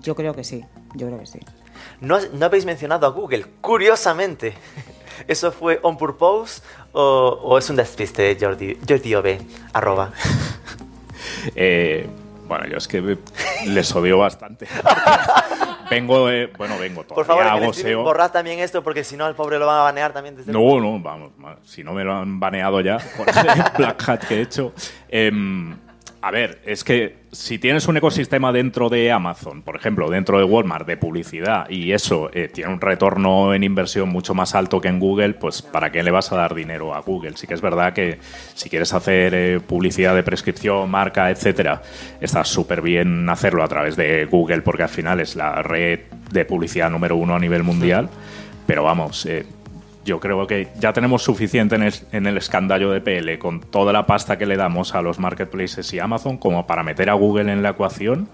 [0.00, 1.40] Yo creo que sí, yo creo que sí.
[2.00, 4.54] No, no habéis mencionado a Google, curiosamente.
[5.28, 9.38] ¿Eso fue on purpose o, o es un despiste, Jordi, Jordi OB,
[9.72, 10.12] arroba?
[11.54, 12.08] Eh,
[12.50, 13.16] bueno, yo es que
[13.64, 14.66] les odio bastante.
[15.90, 16.48] vengo de.
[16.58, 18.02] Bueno, vengo todavía Por favor, el hago SEO.
[18.02, 20.80] borrad también esto porque si no al pobre lo van a banear también desde No,
[20.80, 21.30] no, vamos,
[21.62, 23.46] si no me lo han baneado ya por ese
[23.78, 24.72] Black Hat que he hecho.
[25.08, 25.76] Em,
[26.22, 30.44] a ver, es que si tienes un ecosistema dentro de Amazon, por ejemplo, dentro de
[30.44, 34.88] Walmart, de publicidad, y eso eh, tiene un retorno en inversión mucho más alto que
[34.88, 37.36] en Google, pues ¿para qué le vas a dar dinero a Google?
[37.36, 38.18] Sí que es verdad que
[38.54, 41.80] si quieres hacer eh, publicidad de prescripción, marca, etcétera,
[42.20, 46.44] está súper bien hacerlo a través de Google porque al final es la red de
[46.44, 48.10] publicidad número uno a nivel mundial.
[48.66, 49.46] Pero vamos, eh,
[50.04, 53.92] yo creo que ya tenemos suficiente en el, en el escandallo de PL con toda
[53.92, 57.52] la pasta que le damos a los marketplaces y Amazon como para meter a Google
[57.52, 58.28] en la ecuación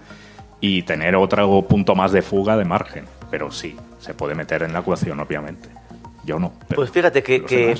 [0.61, 3.05] y tener otro punto más de fuga de margen.
[3.29, 5.69] Pero sí, se puede meter en la ecuación, obviamente.
[6.23, 6.53] Yo no.
[6.67, 7.75] pero Pues fíjate que.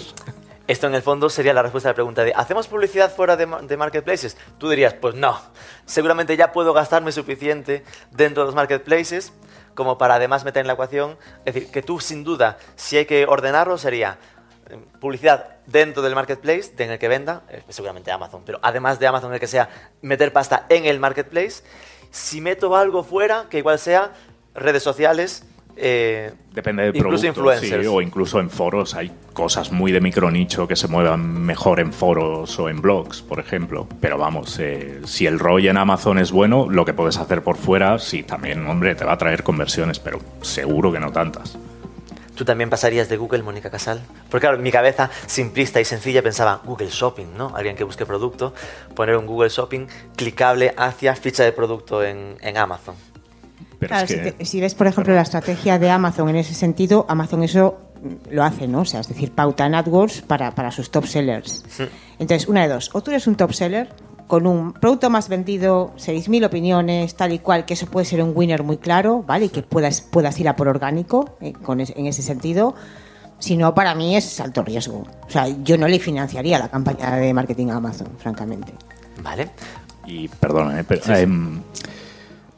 [0.68, 3.46] Esto en el fondo sería la respuesta a la pregunta de ¿hacemos publicidad fuera de,
[3.46, 4.38] ma- de marketplaces?
[4.58, 5.40] Tú dirías, pues no,
[5.86, 9.32] seguramente ya puedo gastarme suficiente dentro de los marketplaces
[9.76, 11.18] como para además meter en la ecuación.
[11.46, 14.18] Es decir, que tú sin duda, si hay que ordenarlo, sería
[14.70, 19.08] eh, publicidad dentro del marketplace, en el que venda, eh, seguramente Amazon, pero además de
[19.08, 19.70] Amazon, el que sea,
[20.02, 21.64] meter pasta en el marketplace.
[22.10, 24.14] Si meto algo fuera, que igual sea
[24.56, 25.44] redes sociales,
[25.78, 27.86] eh, Depende del incluso producto, influencers.
[27.86, 28.96] sí, o incluso en foros.
[28.96, 33.40] Hay cosas muy de micronicho que se muevan mejor en foros o en blogs, por
[33.40, 33.88] ejemplo.
[34.02, 37.58] Pero vamos, eh, si el ROI en Amazon es bueno, lo que puedes hacer por
[37.58, 41.58] fuera, sí, también, hombre, te va a traer conversiones, pero seguro que no tantas.
[42.38, 44.00] ¿Tú también pasarías de Google, Mónica Casal?
[44.30, 47.52] Porque claro, mi cabeza simplista y sencilla pensaba Google Shopping, ¿no?
[47.56, 48.54] Alguien que busque producto,
[48.96, 52.96] poner un Google Shopping clicable hacia ficha de producto en, en Amazon.
[53.80, 56.38] Pero Claro, es que, si, te- si ves, por ejemplo, la estrategia de Amazon en
[56.38, 57.78] ese sentido, Amazon eso
[58.32, 58.82] lo hace, ¿no?
[58.82, 61.64] O sea, es decir, pauta en AdWords para, para sus top sellers.
[62.20, 62.90] Entonces, una de dos.
[62.94, 63.90] O tú eres un top seller
[64.28, 68.34] con un producto más vendido, 6.000 opiniones, tal y cual, que eso puede ser un
[68.36, 69.46] winner muy claro, ¿vale?
[69.46, 72.76] Y que puedas, puedas ir a por orgánico eh, con es- en ese sentido.
[73.40, 75.06] Si no, para mí es alto riesgo.
[75.28, 78.74] O sea, yo no le financiaría la campaña de marketing a Amazon, francamente.
[79.24, 79.50] ¿Vale?
[80.06, 81.62] y perdona, eh, pero, em,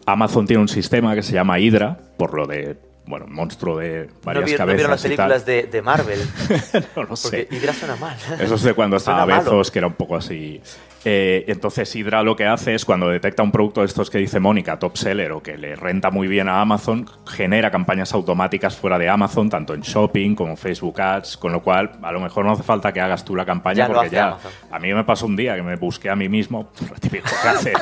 [0.06, 2.78] Amazon tiene un sistema que se llama Hydra, por lo de,
[3.10, 4.76] bueno, monstruo de ¿No, varias vi- no cabezas.
[4.78, 6.20] vieron las películas de, de Marvel?
[6.96, 7.44] no lo sé.
[7.44, 8.16] Porque Hydra suena mal.
[8.40, 9.26] Eso es de cuando estaba.
[9.26, 10.62] Bezos, que era un poco así.
[11.06, 14.40] Eh, entonces, Hydra lo que hace es cuando detecta un producto de estos que dice
[14.40, 19.00] Mónica, top seller, o que le renta muy bien a Amazon, genera campañas automáticas fuera
[19.00, 22.52] de Amazon, tanto en shopping como Facebook Ads, con lo cual a lo mejor no
[22.52, 24.28] hace falta que hagas tú la campaña Ya porque hace ya.
[24.28, 24.52] Amazon.
[24.72, 27.48] A mí me pasó un día que me busqué a mí mismo, lo típico que
[27.48, 27.74] hace.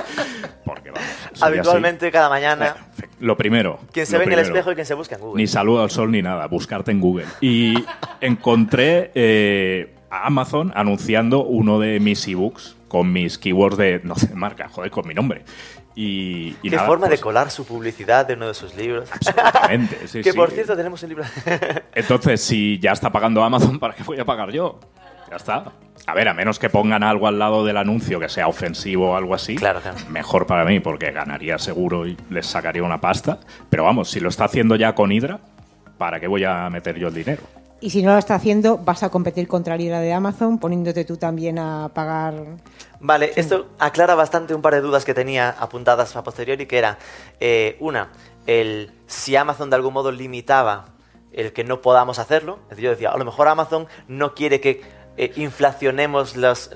[0.64, 1.08] Porque vamos.
[1.42, 2.80] Habitualmente cada mañana, así.
[3.20, 3.80] Lo primero.
[3.92, 5.42] quien se ve en el espejo y quien se busca en Google.
[5.42, 7.26] Ni saludo al sol ni nada, buscarte en Google.
[7.42, 7.74] Y
[8.22, 14.34] encontré eh, a Amazon anunciando uno de mis ebooks con mis keywords de, no sé,
[14.34, 15.44] marca, joder, con mi nombre.
[15.96, 19.10] Y, y Qué nada, forma pues, de colar su publicidad de uno de sus libros.
[19.12, 20.38] Absolutamente, sí, que sí.
[20.38, 21.24] por cierto tenemos un libro.
[21.96, 24.80] Entonces, si ya está pagando Amazon, ¿para qué voy a pagar yo?
[25.30, 25.74] Ya está.
[26.08, 29.16] A ver, a menos que pongan algo al lado del anuncio que sea ofensivo o
[29.18, 29.98] algo así, Claro, claro.
[30.10, 33.40] mejor para mí, porque ganaría seguro y les sacaría una pasta.
[33.70, 35.42] Pero vamos, si lo está haciendo ya con Hydra,
[35.98, 37.42] ¿para qué voy a meter yo el dinero?
[37.82, 41.04] Y si no lo está haciendo, vas a competir contra la ira de Amazon, poniéndote
[41.04, 42.34] tú también a pagar.
[43.02, 46.98] Vale, esto aclara bastante un par de dudas que tenía apuntadas a posteriori, que era,
[47.42, 48.10] eh, una,
[48.48, 50.86] el si Amazon de algún modo limitaba
[51.34, 52.60] el que no podamos hacerlo.
[52.64, 54.82] Es decir, yo decía, a lo mejor Amazon no quiere que
[55.18, 56.70] eh, inflacionemos las,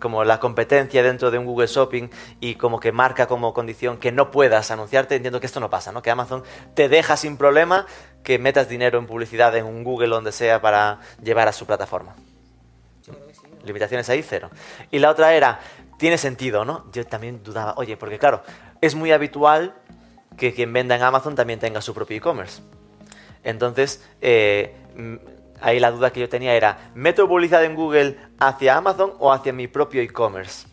[0.00, 2.08] como la competencia dentro de un Google Shopping
[2.40, 5.16] y como que marca como condición que no puedas anunciarte.
[5.16, 6.00] Entiendo que esto no pasa, ¿no?
[6.00, 6.42] Que Amazon
[6.74, 7.86] te deja sin problema
[8.22, 12.14] que metas dinero en publicidad en un Google donde sea para llevar a su plataforma.
[13.64, 14.50] Limitaciones ahí, cero.
[14.90, 15.60] Y la otra era,
[15.98, 16.86] tiene sentido, ¿no?
[16.92, 18.42] Yo también dudaba, oye, porque claro,
[18.80, 19.74] es muy habitual
[20.38, 22.62] que quien venda en Amazon también tenga su propio e-commerce.
[23.44, 24.74] Entonces, eh,
[25.62, 29.52] ahí la duda que yo tenía era, ¿meto publicidad en Google hacia Amazon o hacia
[29.52, 30.66] mi propio e-commerce?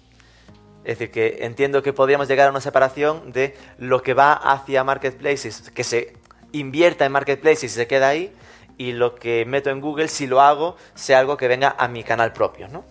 [0.84, 4.84] Es decir, que entiendo que podríamos llegar a una separación de lo que va hacia
[4.84, 6.14] marketplaces, que se
[6.52, 8.34] invierta en marketplaces y se queda ahí,
[8.78, 12.04] y lo que meto en Google, si lo hago, sea algo que venga a mi
[12.04, 12.86] canal propio, ¿no?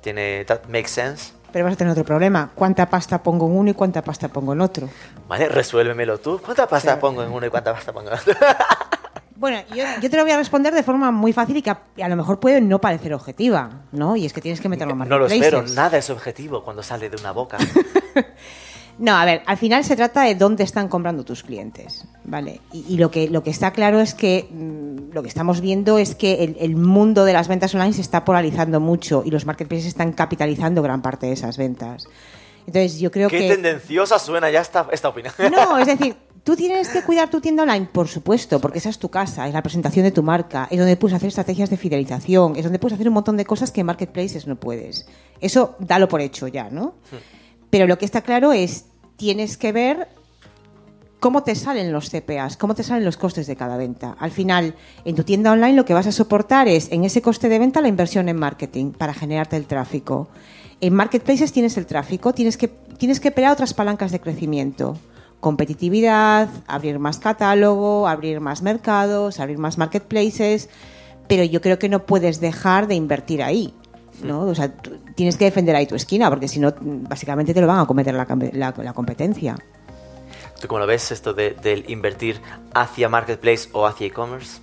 [0.00, 1.34] Tiene, that makes sense.
[1.52, 2.50] Pero vas a tener otro problema.
[2.54, 4.88] ¿Cuánta pasta pongo en uno y cuánta pasta pongo en otro?
[5.28, 6.40] Vale, resuélvemelo tú.
[6.44, 8.34] ¿Cuánta pasta pongo en uno y cuánta pasta pongo en otro?
[9.36, 11.82] Bueno, yo, yo te lo voy a responder de forma muy fácil y que a,
[12.02, 14.16] a lo mejor puede no parecer objetiva, ¿no?
[14.16, 17.10] Y es que tienes que meterlo en No lo espero, nada es objetivo cuando sale
[17.10, 17.58] de una boca.
[18.98, 22.62] No, a ver, al final se trata de dónde están comprando tus clientes, ¿vale?
[22.72, 25.98] Y, y lo, que, lo que está claro es que mm, lo que estamos viendo
[25.98, 29.44] es que el, el mundo de las ventas online se está polarizando mucho y los
[29.44, 32.08] marketplaces están capitalizando gran parte de esas ventas.
[32.66, 33.48] Entonces yo creo Qué que...
[33.48, 35.32] tendenciosa suena ya esta, esta opinión.
[35.52, 39.00] No, es decir, tú tienes que cuidar tu tienda online, por supuesto, porque esa es
[39.00, 42.54] tu casa, es la presentación de tu marca, es donde puedes hacer estrategias de fidelización,
[42.54, 45.08] es donde puedes hacer un montón de cosas que en marketplaces no puedes.
[45.40, 46.94] Eso dalo por hecho ya, ¿no?
[47.68, 48.84] Pero lo que está claro es,
[49.16, 50.06] tienes que ver
[51.18, 54.16] cómo te salen los CPAs, cómo te salen los costes de cada venta.
[54.16, 57.48] Al final, en tu tienda online lo que vas a soportar es en ese coste
[57.48, 60.28] de venta la inversión en marketing para generarte el tráfico.
[60.80, 64.96] En marketplaces tienes el tráfico, tienes que, tienes que pelear otras palancas de crecimiento.
[65.46, 70.68] Competitividad, abrir más catálogo, abrir más mercados, abrir más marketplaces,
[71.28, 73.72] pero yo creo que no puedes dejar de invertir ahí.
[74.24, 74.40] ¿no?
[74.40, 74.72] O sea,
[75.14, 78.12] tienes que defender ahí tu esquina, porque si no, básicamente te lo van a cometer
[78.14, 79.54] la, cam- la- la competencia.
[80.60, 82.40] ¿Tú cómo lo ves esto de, del invertir
[82.74, 84.60] hacia marketplace o hacia e-commerce?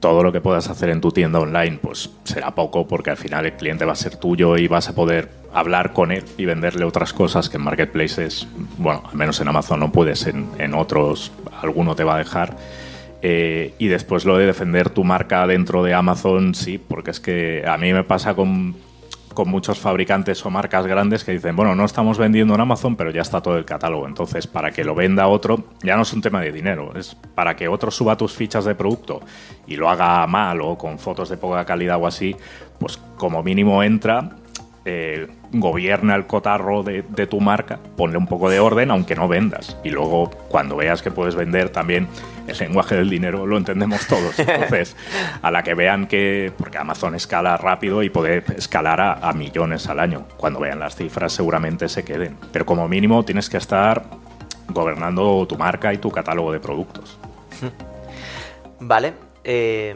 [0.00, 3.46] Todo lo que puedas hacer en tu tienda online, pues será poco porque al final
[3.46, 6.84] el cliente va a ser tuyo y vas a poder hablar con él y venderle
[6.84, 11.32] otras cosas que en marketplaces, bueno, al menos en Amazon no puedes, en, en otros
[11.62, 12.56] alguno te va a dejar.
[13.20, 17.64] Eh, y después lo de defender tu marca dentro de Amazon, sí, porque es que
[17.66, 18.76] a mí me pasa con,
[19.38, 23.12] con muchos fabricantes o marcas grandes que dicen, bueno, no estamos vendiendo en Amazon, pero
[23.12, 24.08] ya está todo el catálogo.
[24.08, 27.54] Entonces, para que lo venda otro, ya no es un tema de dinero, es para
[27.54, 29.20] que otro suba tus fichas de producto
[29.64, 32.34] y lo haga mal o con fotos de poca calidad o así,
[32.80, 34.28] pues como mínimo entra,
[34.84, 39.28] eh, gobierna el cotarro de, de tu marca, ponle un poco de orden, aunque no
[39.28, 39.78] vendas.
[39.84, 42.08] Y luego, cuando veas que puedes vender también
[42.48, 44.38] el lenguaje del dinero, lo entendemos todos.
[44.38, 44.96] Entonces,
[45.42, 49.88] a la que vean que, porque Amazon escala rápido y puede escalar a, a millones
[49.88, 52.36] al año, cuando vean las cifras seguramente se queden.
[52.52, 54.04] Pero como mínimo tienes que estar
[54.68, 57.18] gobernando tu marca y tu catálogo de productos.
[58.80, 59.14] Vale.
[59.44, 59.94] eh,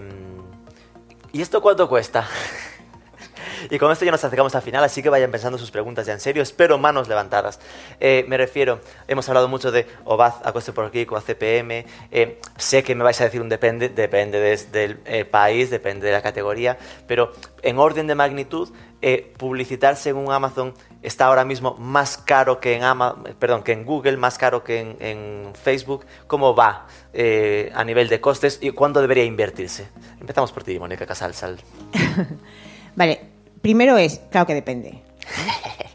[1.33, 2.27] ¿Y esto cuánto cuesta?
[3.71, 6.13] Y con esto ya nos acercamos al final, así que vayan pensando sus preguntas ya
[6.13, 6.43] en serio.
[6.43, 7.61] Espero manos levantadas.
[8.01, 11.87] Eh, me refiero, hemos hablado mucho de OBAZ a coste por clic o a CPM.
[12.11, 14.41] eh, sé que me vais a decir un depende, depende
[14.73, 18.71] del eh, país, depende de la categoría, pero en orden de magnitud,
[19.37, 23.85] publicitarse en un Amazon está ahora mismo más caro que en Ama- perdón, que en
[23.85, 26.07] Google, más caro que en, Facebook.
[26.29, 29.89] ¿Cómo va a nivel de costes y cuándo debería invertirse?
[30.21, 31.35] Empezamos por ti, Mónica Casal.
[31.35, 31.59] Sal.
[32.97, 33.32] Vale,
[33.63, 35.03] primero es, claro que depende.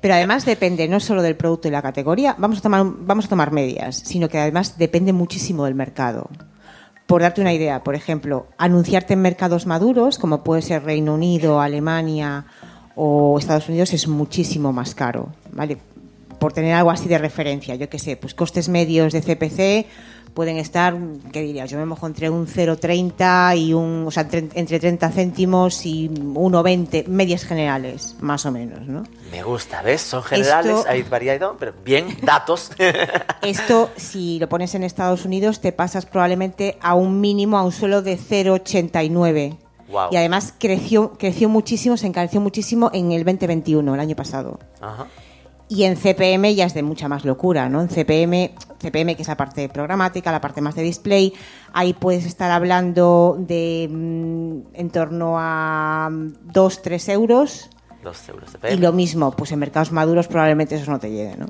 [0.02, 3.30] Pero además depende no solo del producto y la categoría, vamos a tomar, vamos a
[3.30, 6.30] tomar medias, sino que además depende muchísimo del mercado.
[7.06, 11.62] Por darte una idea, por ejemplo, anunciarte en mercados maduros, como puede ser Reino Unido,
[11.62, 12.46] Alemania
[12.96, 15.78] o Estados Unidos, es muchísimo más caro, ¿vale?
[16.40, 19.88] Por tener algo así de referencia, yo qué sé, pues costes medios de CPC
[20.34, 20.96] pueden estar,
[21.32, 21.70] ¿qué dirías?
[21.70, 26.10] Yo me mojo entre un 0,30 y un, o sea, entre, entre 30 céntimos y
[26.10, 29.04] 1,20, medias generales, más o menos, ¿no?
[29.32, 30.02] Me gusta, ¿ves?
[30.02, 32.72] Son generales, Esto- hay variedad, pero bien, datos.
[33.42, 37.72] Esto, si lo pones en Estados Unidos, te pasas probablemente a un mínimo, a un
[37.72, 39.58] suelo de 0,89.
[39.90, 40.10] Guau.
[40.12, 44.60] Y además creció, creció muchísimo, se encareció muchísimo en el 2021, el año pasado.
[44.82, 45.08] Ajá.
[45.70, 47.82] Y en CPM ya es de mucha más locura, ¿no?
[47.82, 51.34] En CPM, CPM, que es la parte programática, la parte más de display,
[51.74, 57.70] ahí puedes estar hablando de mm, en torno a 2, 3 euros.
[58.02, 61.36] Dos euros de Y lo mismo, pues en mercados maduros probablemente eso no te llegue,
[61.36, 61.48] ¿no?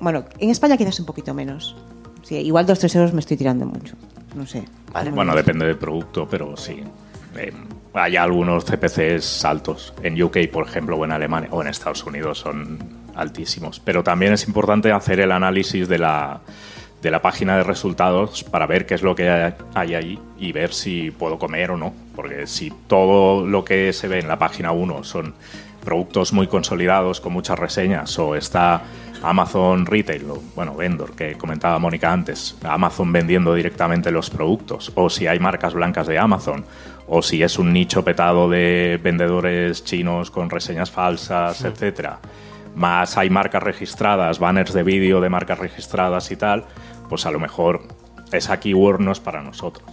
[0.00, 1.76] Bueno, en España quizás un poquito menos.
[2.22, 3.94] Sí, igual 2, 3 euros me estoy tirando mucho.
[4.34, 4.64] No sé.
[4.92, 5.10] Vale.
[5.10, 6.82] Bueno, depende del producto, pero sí.
[7.36, 7.52] Eh,
[7.94, 9.94] hay algunos CPCs altos.
[10.02, 13.80] En UK, por ejemplo, o en Alemania, o en Estados Unidos son altísimos.
[13.80, 16.40] Pero también es importante hacer el análisis de la,
[17.02, 20.72] de la página de resultados para ver qué es lo que hay- ahí y ver
[20.74, 21.92] si puedo comer o no.
[22.14, 25.34] Porque si todo lo que se ve en la página 1 son
[25.84, 28.82] productos muy consolidados con muchas reseñas o está
[29.22, 35.08] Amazon Retail, o bueno, Vendor, que comentaba Mónica antes, Amazon vendiendo directamente los productos, o
[35.10, 36.64] si hay marcas blancas de Amazon,
[37.06, 42.18] o si es un nicho petado de vendedores chinos con reseñas falsas, etcétera,
[42.74, 46.64] más hay marcas registradas, banners de vídeo de marcas registradas y tal,
[47.08, 47.82] pues a lo mejor
[48.32, 49.88] esa keyword no es para nosotros.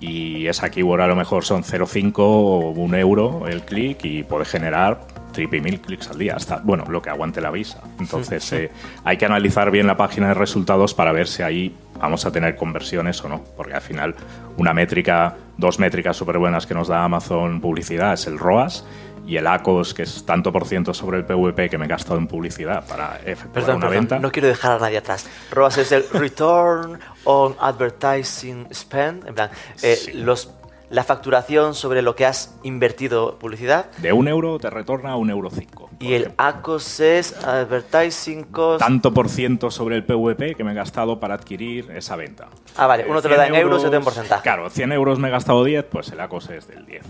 [0.00, 4.44] Y esa keyword a lo mejor son 0,5 o un euro el clic y puede
[4.44, 7.82] generar triple y mil clics al día, hasta, bueno, lo que aguante la visa.
[7.98, 8.70] Entonces, eh,
[9.02, 12.56] hay que analizar bien la página de resultados para ver si ahí vamos a tener
[12.56, 14.14] conversiones o no, porque al final
[14.56, 18.84] una métrica, dos métricas súper buenas que nos da Amazon publicidad es el ROAS
[19.26, 22.18] y el ACOS, que es tanto por ciento sobre el PVP que me he gastado
[22.18, 24.18] en publicidad para efectuar Perdón, una perdón, venta.
[24.18, 25.26] no quiero dejar a nadie atrás.
[25.50, 29.26] ROAS es el Return on Advertising Spend.
[29.28, 29.50] En plan,
[29.82, 30.12] eh, Sí.
[30.12, 30.50] los,
[30.90, 33.86] la facturación sobre lo que has invertido publicidad.
[33.98, 35.88] De un euro te retorna un euro cinco.
[36.00, 36.32] Y el.
[36.36, 38.80] ACOS es Advertising Cost.
[38.80, 42.48] tanto por ciento sobre el PVP que me he gastado para adquirir esa venta.
[42.76, 44.42] Ah, vale, Eh, uno te lo 100 da en euros y otro en porcentaje.
[44.42, 47.02] Claro, 100 euros me he gastado 10, pues el ACOS es del 10.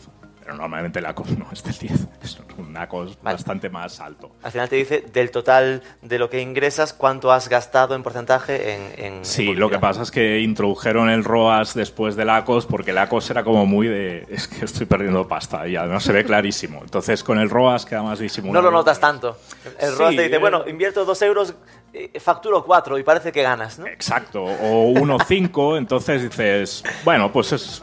[0.45, 1.93] Pero normalmente el ACOS no es del 10,
[2.23, 3.35] es un ACOS Vale.
[3.37, 4.33] bastante más alto.
[4.43, 8.75] Al final te dice del total de lo que ingresas, cuánto has gastado en porcentaje
[8.75, 9.05] en.
[9.17, 12.91] en Sí, en lo que pasa es que introdujeron el ROAS después del ACOS porque
[12.91, 16.25] el ACOS era como muy de es que estoy perdiendo pasta y además se ve
[16.27, 16.81] clarísimo.
[16.83, 18.63] Entonces con el ROAS queda más disimulado.
[18.63, 19.39] No lo notas tanto.
[19.79, 20.39] El Sí, ROAS te dice, eh.
[20.39, 21.55] bueno, invierto dos euros,
[21.95, 23.87] eh, facturo cuatro y parece que ganas, ¿no?
[23.87, 27.83] Exacto, o 1.5, entonces dices, bueno, pues es,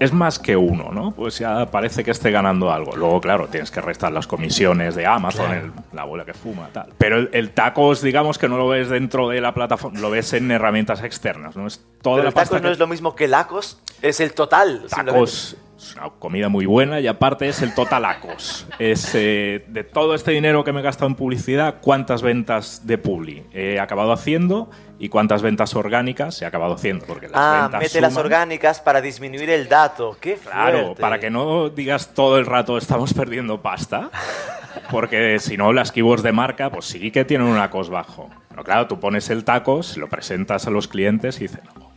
[0.00, 1.12] es más que uno, ¿no?
[1.12, 2.96] Pues ya parece que esté ganando algo.
[2.96, 6.92] Luego, claro, tienes que restar las comisiones de Amazon, el- la abuela que fuma, tal.
[6.98, 10.32] Pero el, el tacos, digamos que no lo ves dentro de la plataforma, lo ves
[10.32, 11.66] en herramientas externas, ¿no?
[11.66, 14.20] Es toda Pero la el pasta tacos no es lo mismo que el ACOS, es
[14.20, 14.84] el total.
[14.90, 18.66] Tacos es una comida muy buena y aparte es el totalacos.
[18.78, 22.98] Es eh, de todo este dinero que me he gastado en publicidad, cuántas ventas de
[22.98, 27.04] publi he acabado haciendo y cuántas ventas orgánicas he acabado haciendo.
[27.06, 30.16] Porque las Ah, ventas mete las orgánicas para disminuir el dato.
[30.20, 31.00] ¡Qué Claro, fuerte!
[31.00, 34.10] para que no digas todo el rato estamos perdiendo pasta.
[34.90, 38.28] Porque si no, las keywords de marca, pues sí que tienen un ACOS bajo.
[38.48, 41.90] Pero claro, tú pones el tacos, lo presentas a los clientes y dicen, no.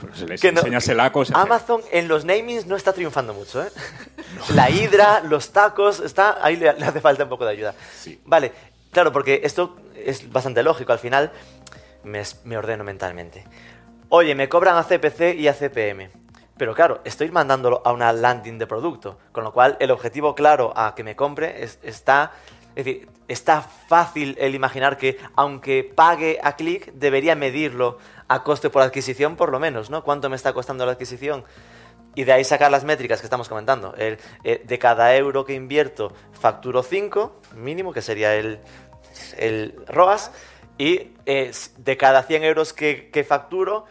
[0.00, 3.62] Pero les Que no- enseñas el ACOS, Amazon en los namings no está triunfando mucho,
[3.62, 3.68] ¿eh?
[4.54, 7.74] La hidra, los tacos, está ahí le, le hace falta un poco de ayuda.
[7.94, 8.18] Sí.
[8.24, 8.52] Vale,
[8.92, 10.92] claro, porque esto es bastante lógico.
[10.92, 11.30] Al final
[12.04, 13.44] me, ordeno mentalmente.
[14.08, 16.10] Oye, me cobran a CPC y a CPM.
[16.56, 19.18] Pero claro, estoy mandándolo a una landing de producto.
[19.32, 22.32] Con lo cual, el objetivo claro a que me compre es- está...
[22.76, 27.98] Es decir, está fácil el imaginar que aunque pague a clic, debería medirlo
[28.28, 30.04] a coste por adquisición por lo menos, ¿no?
[30.04, 31.44] ¿Cuánto me está costando la adquisición?
[32.14, 33.94] Y de ahí sacar las métricas que estamos comentando.
[33.96, 38.60] El, eh, de cada euro que invierto, facturo 5, mínimo, que sería el,
[39.36, 40.30] el ROAS.
[40.80, 43.84] Y eh, de cada 100 euros que, facturo,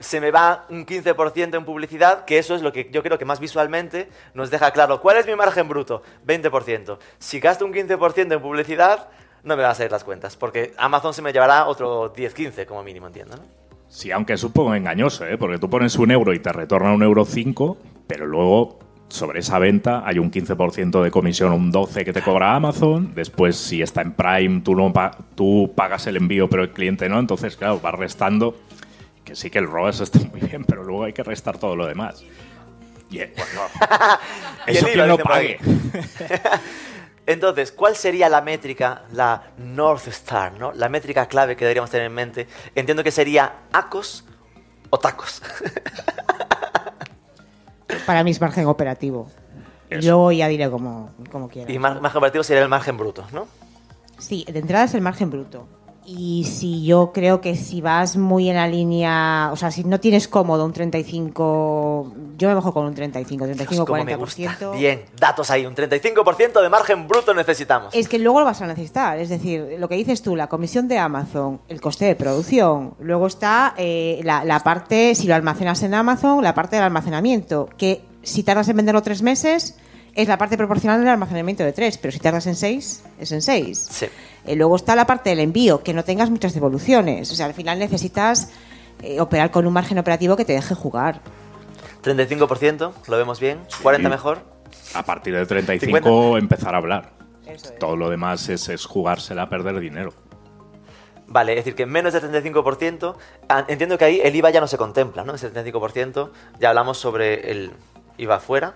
[0.00, 3.24] se me va un 15% en publicidad, que eso es lo que yo creo que
[3.24, 5.00] más visualmente nos deja claro.
[5.00, 6.02] ¿Cuál es mi margen bruto?
[6.26, 6.98] 20%.
[7.20, 9.10] Si gasto un 15% en publicidad,
[9.44, 12.82] no me van a salir las cuentas, porque Amazon se me llevará otro 10-15 como
[12.82, 13.44] mínimo, entiendo, ¿no?
[13.88, 15.38] Sí, aunque es un poco engañoso, ¿eh?
[15.38, 17.76] porque tú pones un euro y te retorna un euro cinco,
[18.08, 18.80] pero luego
[19.14, 23.14] sobre esa venta hay un 15% de comisión, un 12% que te cobra Amazon.
[23.14, 27.08] Después, si está en Prime, tú, no pa- tú pagas el envío, pero el cliente
[27.08, 27.18] no.
[27.18, 28.56] Entonces, claro, vas restando.
[29.24, 31.86] Que sí que el ROAS está muy bien, pero luego hay que restar todo lo
[31.86, 32.22] demás.
[33.10, 33.60] Y, eh, bueno,
[34.66, 35.58] eso quien pague.
[37.26, 40.72] Entonces, ¿cuál sería la métrica, la North Star, ¿no?
[40.72, 42.46] La métrica clave que deberíamos tener en mente.
[42.74, 44.24] Entiendo que sería ACOS
[44.90, 45.40] o tacos.
[48.06, 49.28] Para mí es margen operativo.
[49.90, 50.08] Eso.
[50.08, 51.70] luego ya diré como, como quiera.
[51.70, 53.46] y mar- margen operativo sería el margen bruto, ¿no?
[54.18, 55.66] Sí, de entrada es el margen bruto.
[56.06, 60.00] Y si yo creo que si vas muy en la línea, o sea, si no
[60.00, 64.42] tienes cómodo un 35, yo me bajo con un 35, 35, Cómo me gusta.
[64.42, 64.76] 40%.
[64.76, 67.94] Bien, datos ahí, un 35% de margen bruto necesitamos.
[67.94, 69.18] Es que luego lo vas a necesitar.
[69.18, 72.94] Es decir, lo que dices tú, la comisión de Amazon, el coste de producción.
[73.00, 77.68] Luego está eh, la, la parte, si lo almacenas en Amazon, la parte del almacenamiento.
[77.78, 79.78] Que si tardas en venderlo tres meses,
[80.14, 81.98] es la parte proporcional del almacenamiento de tres.
[81.98, 83.86] Pero si tardas en seis, es en seis.
[83.90, 84.06] Sí.
[84.46, 87.30] Eh, luego está la parte del envío, que no tengas muchas devoluciones.
[87.32, 88.50] O sea, al final necesitas
[89.02, 91.20] eh, operar con un margen operativo que te deje jugar.
[92.02, 93.60] 35%, lo vemos bien.
[93.82, 94.10] 40 Sí.
[94.10, 94.38] mejor.
[94.94, 96.38] A partir de 35 50.
[96.38, 97.12] empezar a hablar.
[97.46, 97.78] Eso es.
[97.78, 100.12] Todo lo demás es, es jugársela a perder dinero.
[101.26, 103.16] Vale, es decir, que menos del 35%,
[103.48, 105.34] ah, entiendo que ahí el IVA ya no se contempla, ¿no?
[105.34, 107.72] Ese 35%, ya hablamos sobre el
[108.18, 108.74] IVA fuera,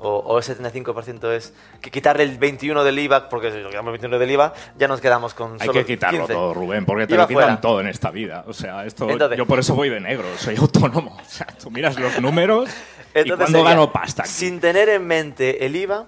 [0.00, 3.88] o, o ese 75% es que quitarle el 21 del IVA, porque si lo quitamos
[3.88, 6.32] el 21 del IVA, ya nos quedamos con Hay solo que quitarlo 15.
[6.34, 7.60] todo, Rubén, porque te IVA lo quitan fuera.
[7.60, 8.44] todo en esta vida.
[8.46, 11.16] O sea, esto Entonces- yo por eso voy de negro, soy autónomo.
[11.20, 12.70] O sea, tú miras los números
[13.14, 14.22] y cuando sería, gano pasta.
[14.22, 14.30] aquí.
[14.32, 16.06] Sin tener en mente el IVA,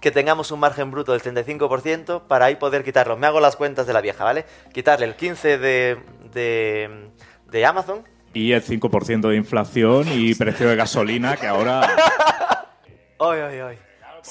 [0.00, 3.16] que tengamos un margen bruto del 35% para ahí poder quitarlo.
[3.16, 4.44] Me hago las cuentas de la vieja, ¿vale?
[4.72, 5.98] Quitarle el 15% de,
[6.32, 7.10] de,
[7.50, 11.86] de Amazon, Y el 5% de inflación y precio de gasolina que ahora...
[13.20, 13.78] Ay, ay, ay.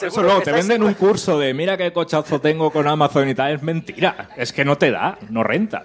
[0.01, 3.33] Eso luego que te venden un curso de mira qué cochazo tengo con Amazon y
[3.35, 3.53] tal.
[3.53, 4.29] Es mentira.
[4.37, 5.83] Es que no te da, no renta.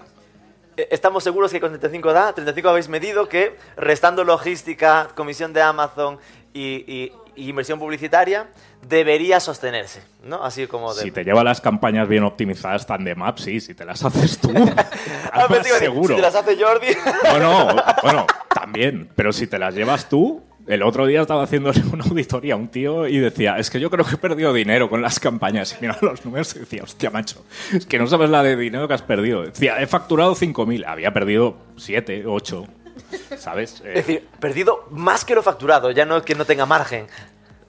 [0.76, 5.62] Eh, Estamos seguros que con 35 da, 35 habéis medido que restando logística, comisión de
[5.62, 6.18] Amazon
[6.52, 8.46] y, y- y inversión publicitaria,
[8.86, 10.44] debería sostenerse, ¿no?
[10.44, 11.02] Así como de...
[11.02, 13.58] Si te lleva las campañas bien optimizadas Tandem App, sí.
[13.60, 14.52] Si te las haces tú,
[15.32, 15.48] Ah,
[15.78, 16.08] seguro.
[16.10, 16.88] Si te las hace Jordi...
[17.28, 17.68] Bueno,
[18.04, 19.08] bueno, también.
[19.16, 22.68] Pero si te las llevas tú, el otro día estaba haciéndole una auditoría a un
[22.68, 25.76] tío y decía, es que yo creo que he perdido dinero con las campañas.
[25.78, 28.88] Y miraba los números y decía, hostia, macho, es que no sabes la de dinero
[28.88, 29.42] que has perdido.
[29.42, 32.66] Decía, he facturado 5.000, había perdido 7, 8,
[33.36, 33.82] ¿sabes?
[33.84, 37.06] Eh, Es decir, perdido más que lo facturado, ya no que no tenga margen.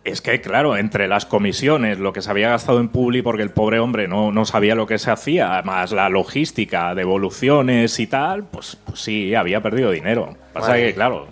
[0.03, 3.49] Es que, claro, entre las comisiones, lo que se había gastado en Publi, porque el
[3.49, 8.43] pobre hombre no, no sabía lo que se hacía, más la logística, devoluciones y tal,
[8.43, 10.37] pues, pues sí, había perdido dinero.
[10.53, 11.27] Pasa Madre que, claro,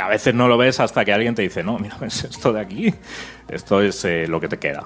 [0.00, 2.60] a veces no lo ves hasta que alguien te dice, no, mira, es esto de
[2.60, 2.94] aquí,
[3.48, 4.84] esto es eh, lo que te queda.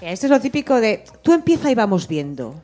[0.00, 2.54] Esto es lo típico de tú empieza y vamos viendo.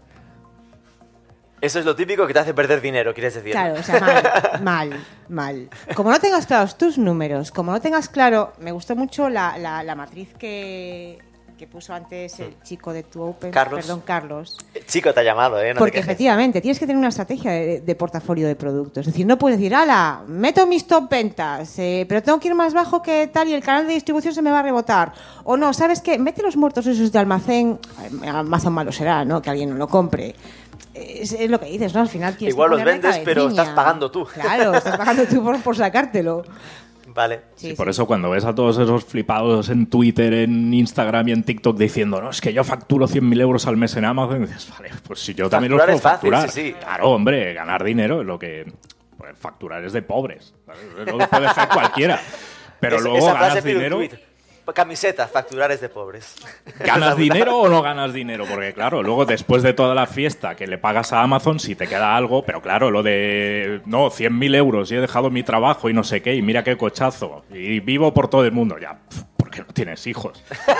[1.60, 3.52] Eso es lo típico que te hace perder dinero, quieres decir.
[3.52, 5.68] Claro, o sea, mal, mal, mal.
[5.94, 9.82] Como no tengas claros tus números, como no tengas claro, me gustó mucho la, la-
[9.82, 11.18] la matriz que,
[11.56, 13.80] que puso antes el chico de tu Open, Carlos.
[13.80, 14.58] perdón, Carlos.
[14.86, 15.72] Chico te ha llamado, ¿eh?
[15.72, 19.06] No Porque efectivamente tienes que tener una estrategia de, de portafolio de productos.
[19.06, 22.54] Es decir, no puedes decir, ala, meto mis top ventas, eh, pero tengo que ir
[22.54, 25.12] más bajo que tal y el canal de distribución se me va a rebotar.
[25.44, 26.18] O no, ¿sabes qué?
[26.18, 27.78] Mete los muertos esos de almacén.
[28.22, 29.40] eh, Amazon malo será, ¿no?
[29.40, 30.34] Que alguien no lo compre.
[30.92, 32.00] Es, lo que dices, ¿no?
[32.00, 34.26] Al final Igual los vendes, pero estás pagando tú.
[34.26, 36.42] Claro, estás pagando tú por, por sacártelo.
[37.16, 37.40] Vale.
[37.56, 41.42] Sí, por eso cuando ves a todos esos flipados en Twitter, en Instagram y en
[41.42, 44.90] TikTok diciendo, no, es que yo facturo 100.000 euros al mes en Amazon, dices, vale,
[45.06, 46.50] pues si yo también Facturar los es puedo fácil, facturar.
[46.50, 46.72] sí, sí.
[46.78, 48.70] Claro, hombre, ganar dinero es lo que...
[49.16, 50.54] pues, facturar es de pobres.
[51.06, 52.20] lo puede hacer cualquiera.
[52.78, 53.98] Pero Es- luego ganas dinero...
[54.74, 56.34] Camiseta, facturar es de pobres.
[56.80, 58.44] ¿Ganas dinero o no ganas dinero?
[58.48, 61.86] Porque claro, luego después de toda la fiesta que le pagas a Amazon, si te
[61.86, 65.94] queda algo, pero claro, lo de, no, 100.000 euros y he dejado mi trabajo y
[65.94, 68.98] no sé qué, y mira qué cochazo, y vivo por todo el mundo, ya,
[69.36, 70.42] porque no tienes hijos.
[70.48, 70.70] Si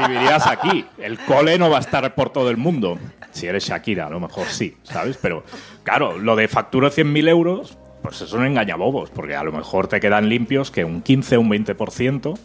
[0.00, 0.86] no, vivirías aquí.
[0.98, 2.98] El cole no va a estar por todo el mundo.
[3.30, 5.18] Si eres Shakira, a lo mejor sí, ¿sabes?
[5.20, 5.44] Pero
[5.82, 9.98] claro, lo de facturo 100.000 euros, pues es un engañabobos, porque a lo mejor te
[9.98, 12.38] quedan limpios que un 15 o un 20%,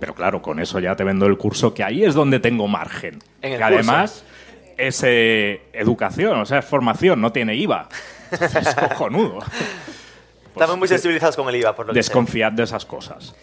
[0.00, 3.18] pero claro, con eso ya te vendo el curso, que ahí es donde tengo margen.
[3.42, 4.24] En el que además
[4.78, 7.90] es eh, educación, o sea, es formación, no tiene IVA.
[8.30, 9.40] Es cojonudo.
[9.40, 11.98] Pues, Estamos muy sensibilizados con el IVA, por lo que.
[11.98, 13.34] Desconfiad de esas cosas.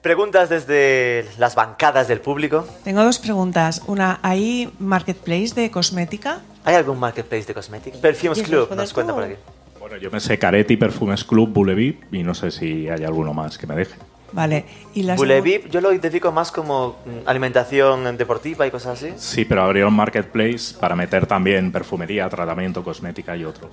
[0.00, 2.66] Preguntas desde las bancadas del público.
[2.84, 3.82] Tengo dos preguntas.
[3.86, 6.40] Una, ¿hay marketplace de cosmética?
[6.64, 8.00] ¿Hay algún marketplace de cosméticos?
[8.00, 9.34] Perfumes ¿Quieres Club nos cuenta por aquí.
[9.88, 13.56] Bueno, yo me sé Caretti, Perfumes Club, Bulevip y no sé si hay alguno más
[13.56, 13.94] que me deje.
[14.32, 14.64] Vale.
[14.94, 19.14] Y la Bulevip yo lo identifico más como mm, alimentación deportiva y cosas así.
[19.16, 23.70] Sí, pero abrieron Marketplace para meter también perfumería, tratamiento, cosmética y otros.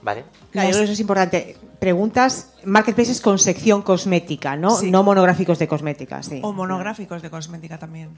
[0.00, 0.24] Vale.
[0.52, 1.56] Claro, yo creo que eso es importante.
[1.78, 4.70] Preguntas, marketplaces con sección cosmética, ¿no?
[4.70, 4.90] Sí.
[4.90, 6.40] No monográficos de cosmética, sí.
[6.42, 8.08] O monográficos de cosmética también.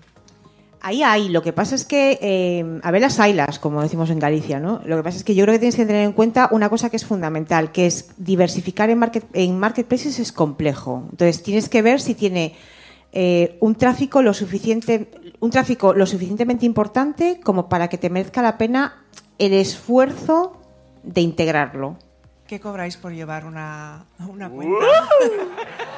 [0.87, 4.19] Ahí hay, lo que pasa es que, eh, a ver las ailas, como decimos en
[4.19, 4.83] Galicia, ¿no?
[4.85, 6.91] Lo que pasa es que yo creo que tienes que tener en cuenta una cosa
[6.91, 11.05] que es fundamental, que es diversificar en, market, en marketplaces es complejo.
[11.11, 12.55] Entonces tienes que ver si tiene
[13.13, 15.11] eh, un tráfico lo suficiente,
[15.41, 19.07] un tráfico lo suficientemente importante como para que te merezca la pena
[19.39, 20.61] el esfuerzo
[21.03, 21.97] de integrarlo.
[22.47, 24.85] ¿Qué cobráis por llevar una, una cuenta?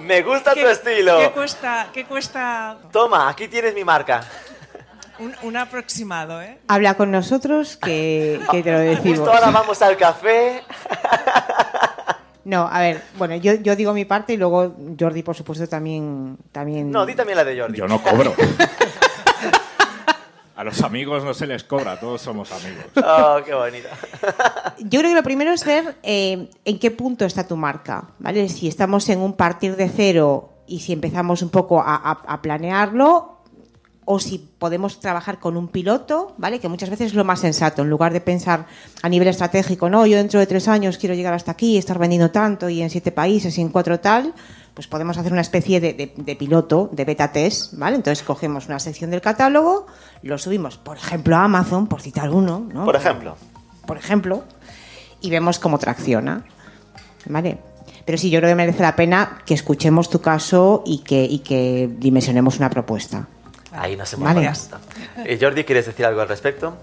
[0.00, 1.18] Me gusta ¿Qué- tu estilo.
[1.18, 4.22] ¿Qué cuesta, qué cuesta Toma, aquí tienes mi marca.
[5.18, 6.58] un, un aproximado, eh?
[6.68, 9.18] Habla con nosotros que, que te lo decimos.
[9.18, 10.62] Justo ahora vamos al café.
[12.44, 16.38] No, a ver, bueno, yo, yo digo mi parte y luego Jordi, por supuesto, también...
[16.50, 16.90] también...
[16.90, 17.76] No, di también la de Jordi.
[17.76, 18.34] Yo no cobro.
[20.58, 22.84] A los amigos no se les cobra, todos somos amigos.
[22.96, 23.86] Oh, qué bonito.
[24.80, 28.48] Yo creo que lo primero es ver eh, en qué punto está tu marca, ¿vale?
[28.48, 32.42] Si estamos en un partir de cero y si empezamos un poco a, a- a
[32.42, 33.37] planearlo
[34.10, 36.60] o si podemos trabajar con un piloto, ¿vale?
[36.60, 38.66] Que muchas veces es lo más sensato, en lugar de pensar
[39.02, 42.30] a nivel estratégico, no, yo dentro de tres años quiero llegar hasta aquí, estar vendiendo
[42.30, 44.32] tanto y en siete países y en cuatro tal,
[44.72, 47.96] pues podemos hacer una especie de, de- de piloto, de beta test, ¿vale?
[47.96, 49.86] Entonces cogemos una sección del catálogo,
[50.22, 52.84] lo subimos, por ejemplo, a Amazon, por citar uno, ¿no?
[52.86, 53.36] Por ejemplo.
[53.86, 54.44] por ejemplo,
[55.20, 56.44] y vemos cómo tracciona.
[57.26, 57.58] ¿Vale?
[58.06, 61.40] Pero sí, yo creo que merece la pena que escuchemos tu caso y que, y
[61.40, 63.28] que dimensionemos una propuesta.
[63.72, 64.50] Ahí nos hemos Vale.
[65.24, 66.76] Eh, Jordi, ¿quieres decir algo al respecto?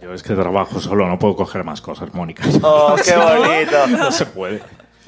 [0.00, 2.44] Yo es que trabajo solo, no puedo coger más cosas, Mónica.
[2.62, 3.86] Oh, qué bonito.
[3.88, 4.62] No se puede.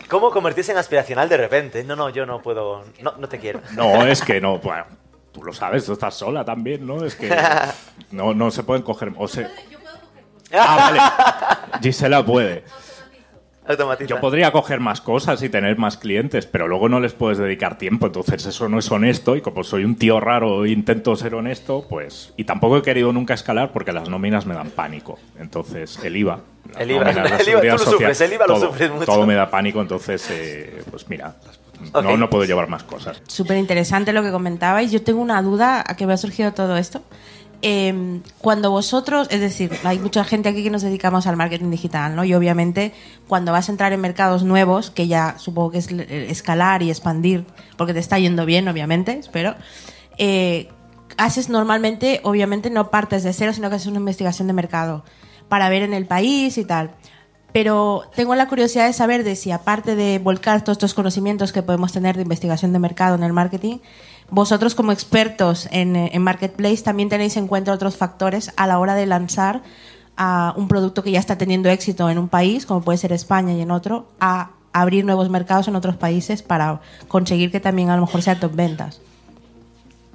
[0.08, 1.84] ¿Cómo convertirse en aspiracional de repente?
[1.84, 2.84] No, no, yo no puedo.
[3.00, 3.60] No, no te quiero.
[3.76, 4.84] No, es que no, bueno,
[5.32, 7.04] tú lo sabes, tú estás sola también, ¿no?
[7.04, 7.30] Es que
[8.10, 9.12] no, no se pueden coger...
[9.16, 9.46] O se...
[10.52, 10.76] Ah,
[11.70, 11.80] vale.
[11.80, 12.64] Gisela puede.
[13.66, 14.08] Automatiza.
[14.08, 17.78] Yo podría coger más cosas y tener más clientes, pero luego no les puedes dedicar
[17.78, 21.34] tiempo, entonces eso no es honesto y como soy un tío raro e intento ser
[21.34, 22.32] honesto, pues...
[22.36, 25.18] Y tampoco he querido nunca escalar porque las nóminas me dan pánico.
[25.38, 26.40] Entonces, el IVA...
[26.78, 29.06] El IVA, nóminas, el IVA, tú lo social, sufres, el IVA lo todo, sufres mucho.
[29.06, 31.34] Todo me da pánico, entonces, eh, pues mira,
[31.94, 33.20] no, no puedo llevar más cosas.
[33.26, 34.90] Súper interesante lo que comentabais.
[34.92, 37.02] Yo tengo una duda a que me ha surgido todo esto.
[37.62, 42.16] Eh, cuando vosotros, es decir, hay mucha gente aquí que nos dedicamos al marketing digital,
[42.16, 42.24] ¿no?
[42.24, 42.92] Y obviamente
[43.28, 46.90] cuando vas a entrar en mercados nuevos, que ya supongo que es eh, escalar y
[46.90, 47.44] expandir,
[47.76, 49.56] porque te está yendo bien, obviamente, espero,
[50.16, 50.68] eh,
[51.18, 55.04] haces normalmente, obviamente no partes de cero, sino que haces una investigación de mercado
[55.48, 56.92] para ver en el país y tal.
[57.52, 61.62] Pero tengo la curiosidad de saber de si aparte de volcar todos estos conocimientos que
[61.62, 63.78] podemos tener de investigación de mercado en el marketing,
[64.30, 68.78] vosotros como expertos en, eh, en Marketplace también tenéis en cuenta otros factores a la
[68.78, 69.62] hora de lanzar
[70.16, 73.54] a un producto que ya está teniendo éxito en un país, como puede ser España
[73.54, 77.96] y en otro, a abrir nuevos mercados en otros países para conseguir que también a
[77.96, 79.00] lo mejor sea top ventas.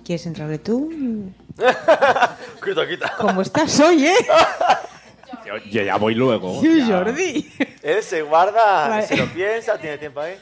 [0.06, 0.92] ¿Quieres entrarle tú?
[2.64, 3.14] Quita, quita.
[3.18, 4.14] ¿Cómo estás hoy, eh?
[5.46, 6.60] Yo, yo ya voy luego.
[6.62, 6.86] Sí, ya.
[6.98, 7.52] Jordi.
[7.84, 9.08] Él se guarda, Vale.
[9.08, 10.36] se lo piensa, tiene tiempo ahí.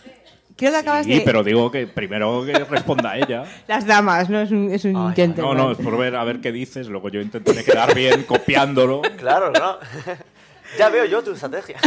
[0.56, 1.22] Creo que acabas Sí, de...
[1.22, 3.44] pero digo que primero que responda ella.
[3.68, 4.40] Las damas, ¿no?
[4.42, 5.42] Es un, es un intento.
[5.42, 9.02] No, no, es por ver a ver qué dices, luego yo intentaré quedar bien copiándolo.
[9.18, 9.78] Claro, ¿no?
[10.78, 11.78] ya veo yo tu estrategia.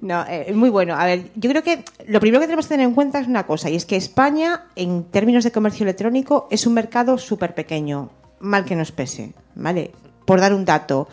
[0.00, 0.94] No, eh, muy bueno.
[0.96, 3.44] A ver, yo creo que lo primero que tenemos que tener en cuenta es una
[3.44, 8.10] cosa, y es que España, en términos de comercio electrónico, es un mercado súper pequeño,
[8.40, 9.90] mal que nos pese, ¿vale?
[10.24, 11.06] Por dar un dato,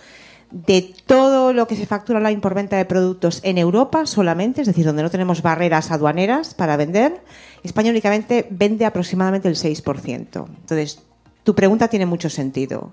[0.52, 4.68] de todo lo que se factura online por venta de productos en Europa solamente, es
[4.68, 7.22] decir, donde no tenemos barreras aduaneras para vender,
[7.64, 10.46] España únicamente vende aproximadamente el 6%.
[10.48, 11.02] Entonces,
[11.44, 12.92] tu pregunta tiene mucho sentido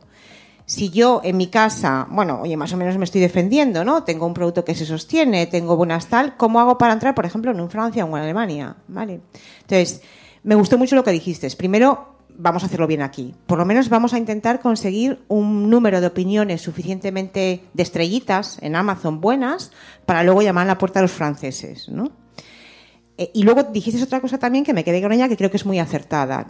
[0.68, 4.04] si yo en mi casa, bueno, oye, más o menos me estoy defendiendo, ¿no?
[4.04, 7.50] Tengo un producto que se sostiene, tengo buenas tal, ¿cómo hago para entrar, por ejemplo,
[7.52, 8.76] en Francia o en Alemania?
[8.86, 9.22] ¿Vale?
[9.62, 10.02] Entonces,
[10.42, 11.48] me gustó mucho lo que dijiste.
[11.56, 13.34] Primero, vamos a hacerlo bien aquí.
[13.46, 18.76] Por lo menos vamos a intentar conseguir un número de opiniones suficientemente de estrellitas en
[18.76, 19.72] Amazon buenas
[20.06, 22.10] para luego llamar a la puerta a los franceses, ¿no?
[23.18, 25.56] Eh, y luego dijiste otra cosa también que me quedé con ella que creo que
[25.58, 26.46] es muy acertada.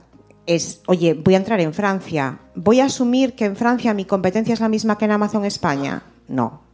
[0.47, 2.39] Es, oye, voy a entrar en Francia.
[2.55, 6.03] ¿Voy a asumir que en Francia mi competencia es la misma que en Amazon España?
[6.29, 6.68] No.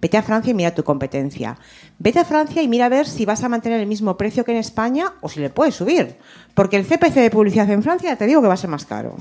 [0.00, 1.58] Vete a Francia y mira tu competencia.
[1.98, 4.52] Vete a Francia y mira a ver si vas a mantener el mismo precio que
[4.52, 6.16] en España o si le puedes subir.
[6.54, 9.16] Porque el CPC de publicidad en Francia te digo que va a ser más caro.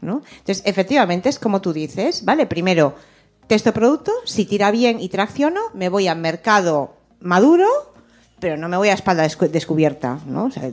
[0.00, 0.22] ¿no?
[0.38, 2.46] Entonces, efectivamente, es como tú dices, ¿vale?
[2.46, 2.94] Primero,
[3.46, 7.66] testo producto, si tira bien y tracciono, me voy al mercado maduro,
[8.38, 10.44] pero no me voy a espalda descu- descubierta, ¿no?
[10.44, 10.70] O sea,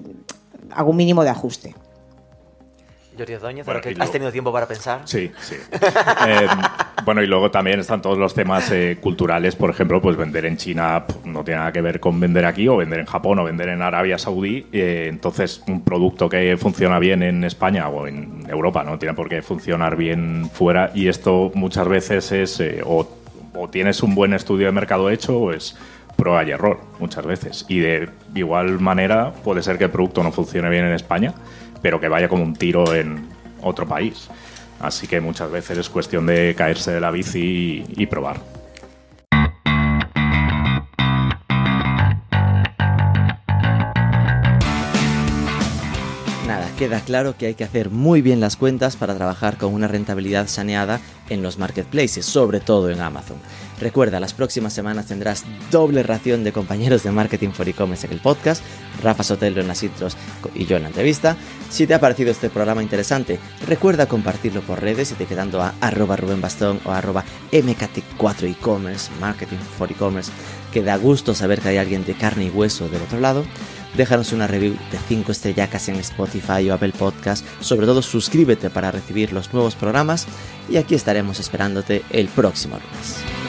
[0.72, 1.76] hago un mínimo de ajuste.
[3.18, 5.02] Jordi Ordóñez, Bueno, ¿a lo que y luego- ¿has tenido tiempo para pensar?
[5.06, 5.56] Sí, sí.
[6.28, 6.48] Eh,
[7.06, 10.58] bueno, y luego también están todos los temas eh, culturales, por ejemplo, pues vender en
[10.58, 13.70] China no tiene nada que ver con vender aquí, o vender en Japón, o vender
[13.70, 14.66] en Arabia Saudí.
[14.72, 19.30] Eh, entonces, un producto que funciona bien en España o en Europa no tiene por
[19.30, 23.08] qué funcionar bien fuera, y esto muchas veces es eh, o
[23.72, 25.78] tienes un buen estudio de mercado hecho, o es
[26.16, 27.66] prueba y error, muchas veces.
[27.68, 31.34] Y de igual manera, puede ser que el producto no funcione bien en España,
[31.82, 33.28] pero que vaya como un tiro en
[33.62, 34.30] otro país.
[34.84, 38.42] Así que muchas veces es cuestión de caerse de la bici y, y probar.
[46.46, 49.88] Nada, queda claro que hay que hacer muy bien las cuentas para trabajar con una
[49.88, 53.38] rentabilidad saneada en los marketplaces, sobre todo en Amazon.
[53.84, 58.22] Recuerda, las próximas semanas tendrás doble ración de compañeros de Marketing for E-Commerce en el
[58.22, 58.64] podcast,
[59.04, 60.16] Rafa Sotelo en las intros
[60.56, 61.36] y yo en la entrevista.
[61.70, 66.40] Si te ha parecido este programa interesante, recuerda compartirlo por redes etiquetando a arroba Rubén
[66.40, 70.32] Bastón o arroba MKT4 e-commerce, Marketing for E-Commerce,
[70.72, 73.44] que da gusto saber que hay alguien de carne y hueso del otro lado.
[73.98, 77.46] Déjanos una review de 5 estrellacas en Spotify o Apple Podcast.
[77.60, 80.26] Sobre todo suscríbete para recibir los nuevos programas
[80.70, 83.43] y aquí estaremos esperándote el próximo lunes.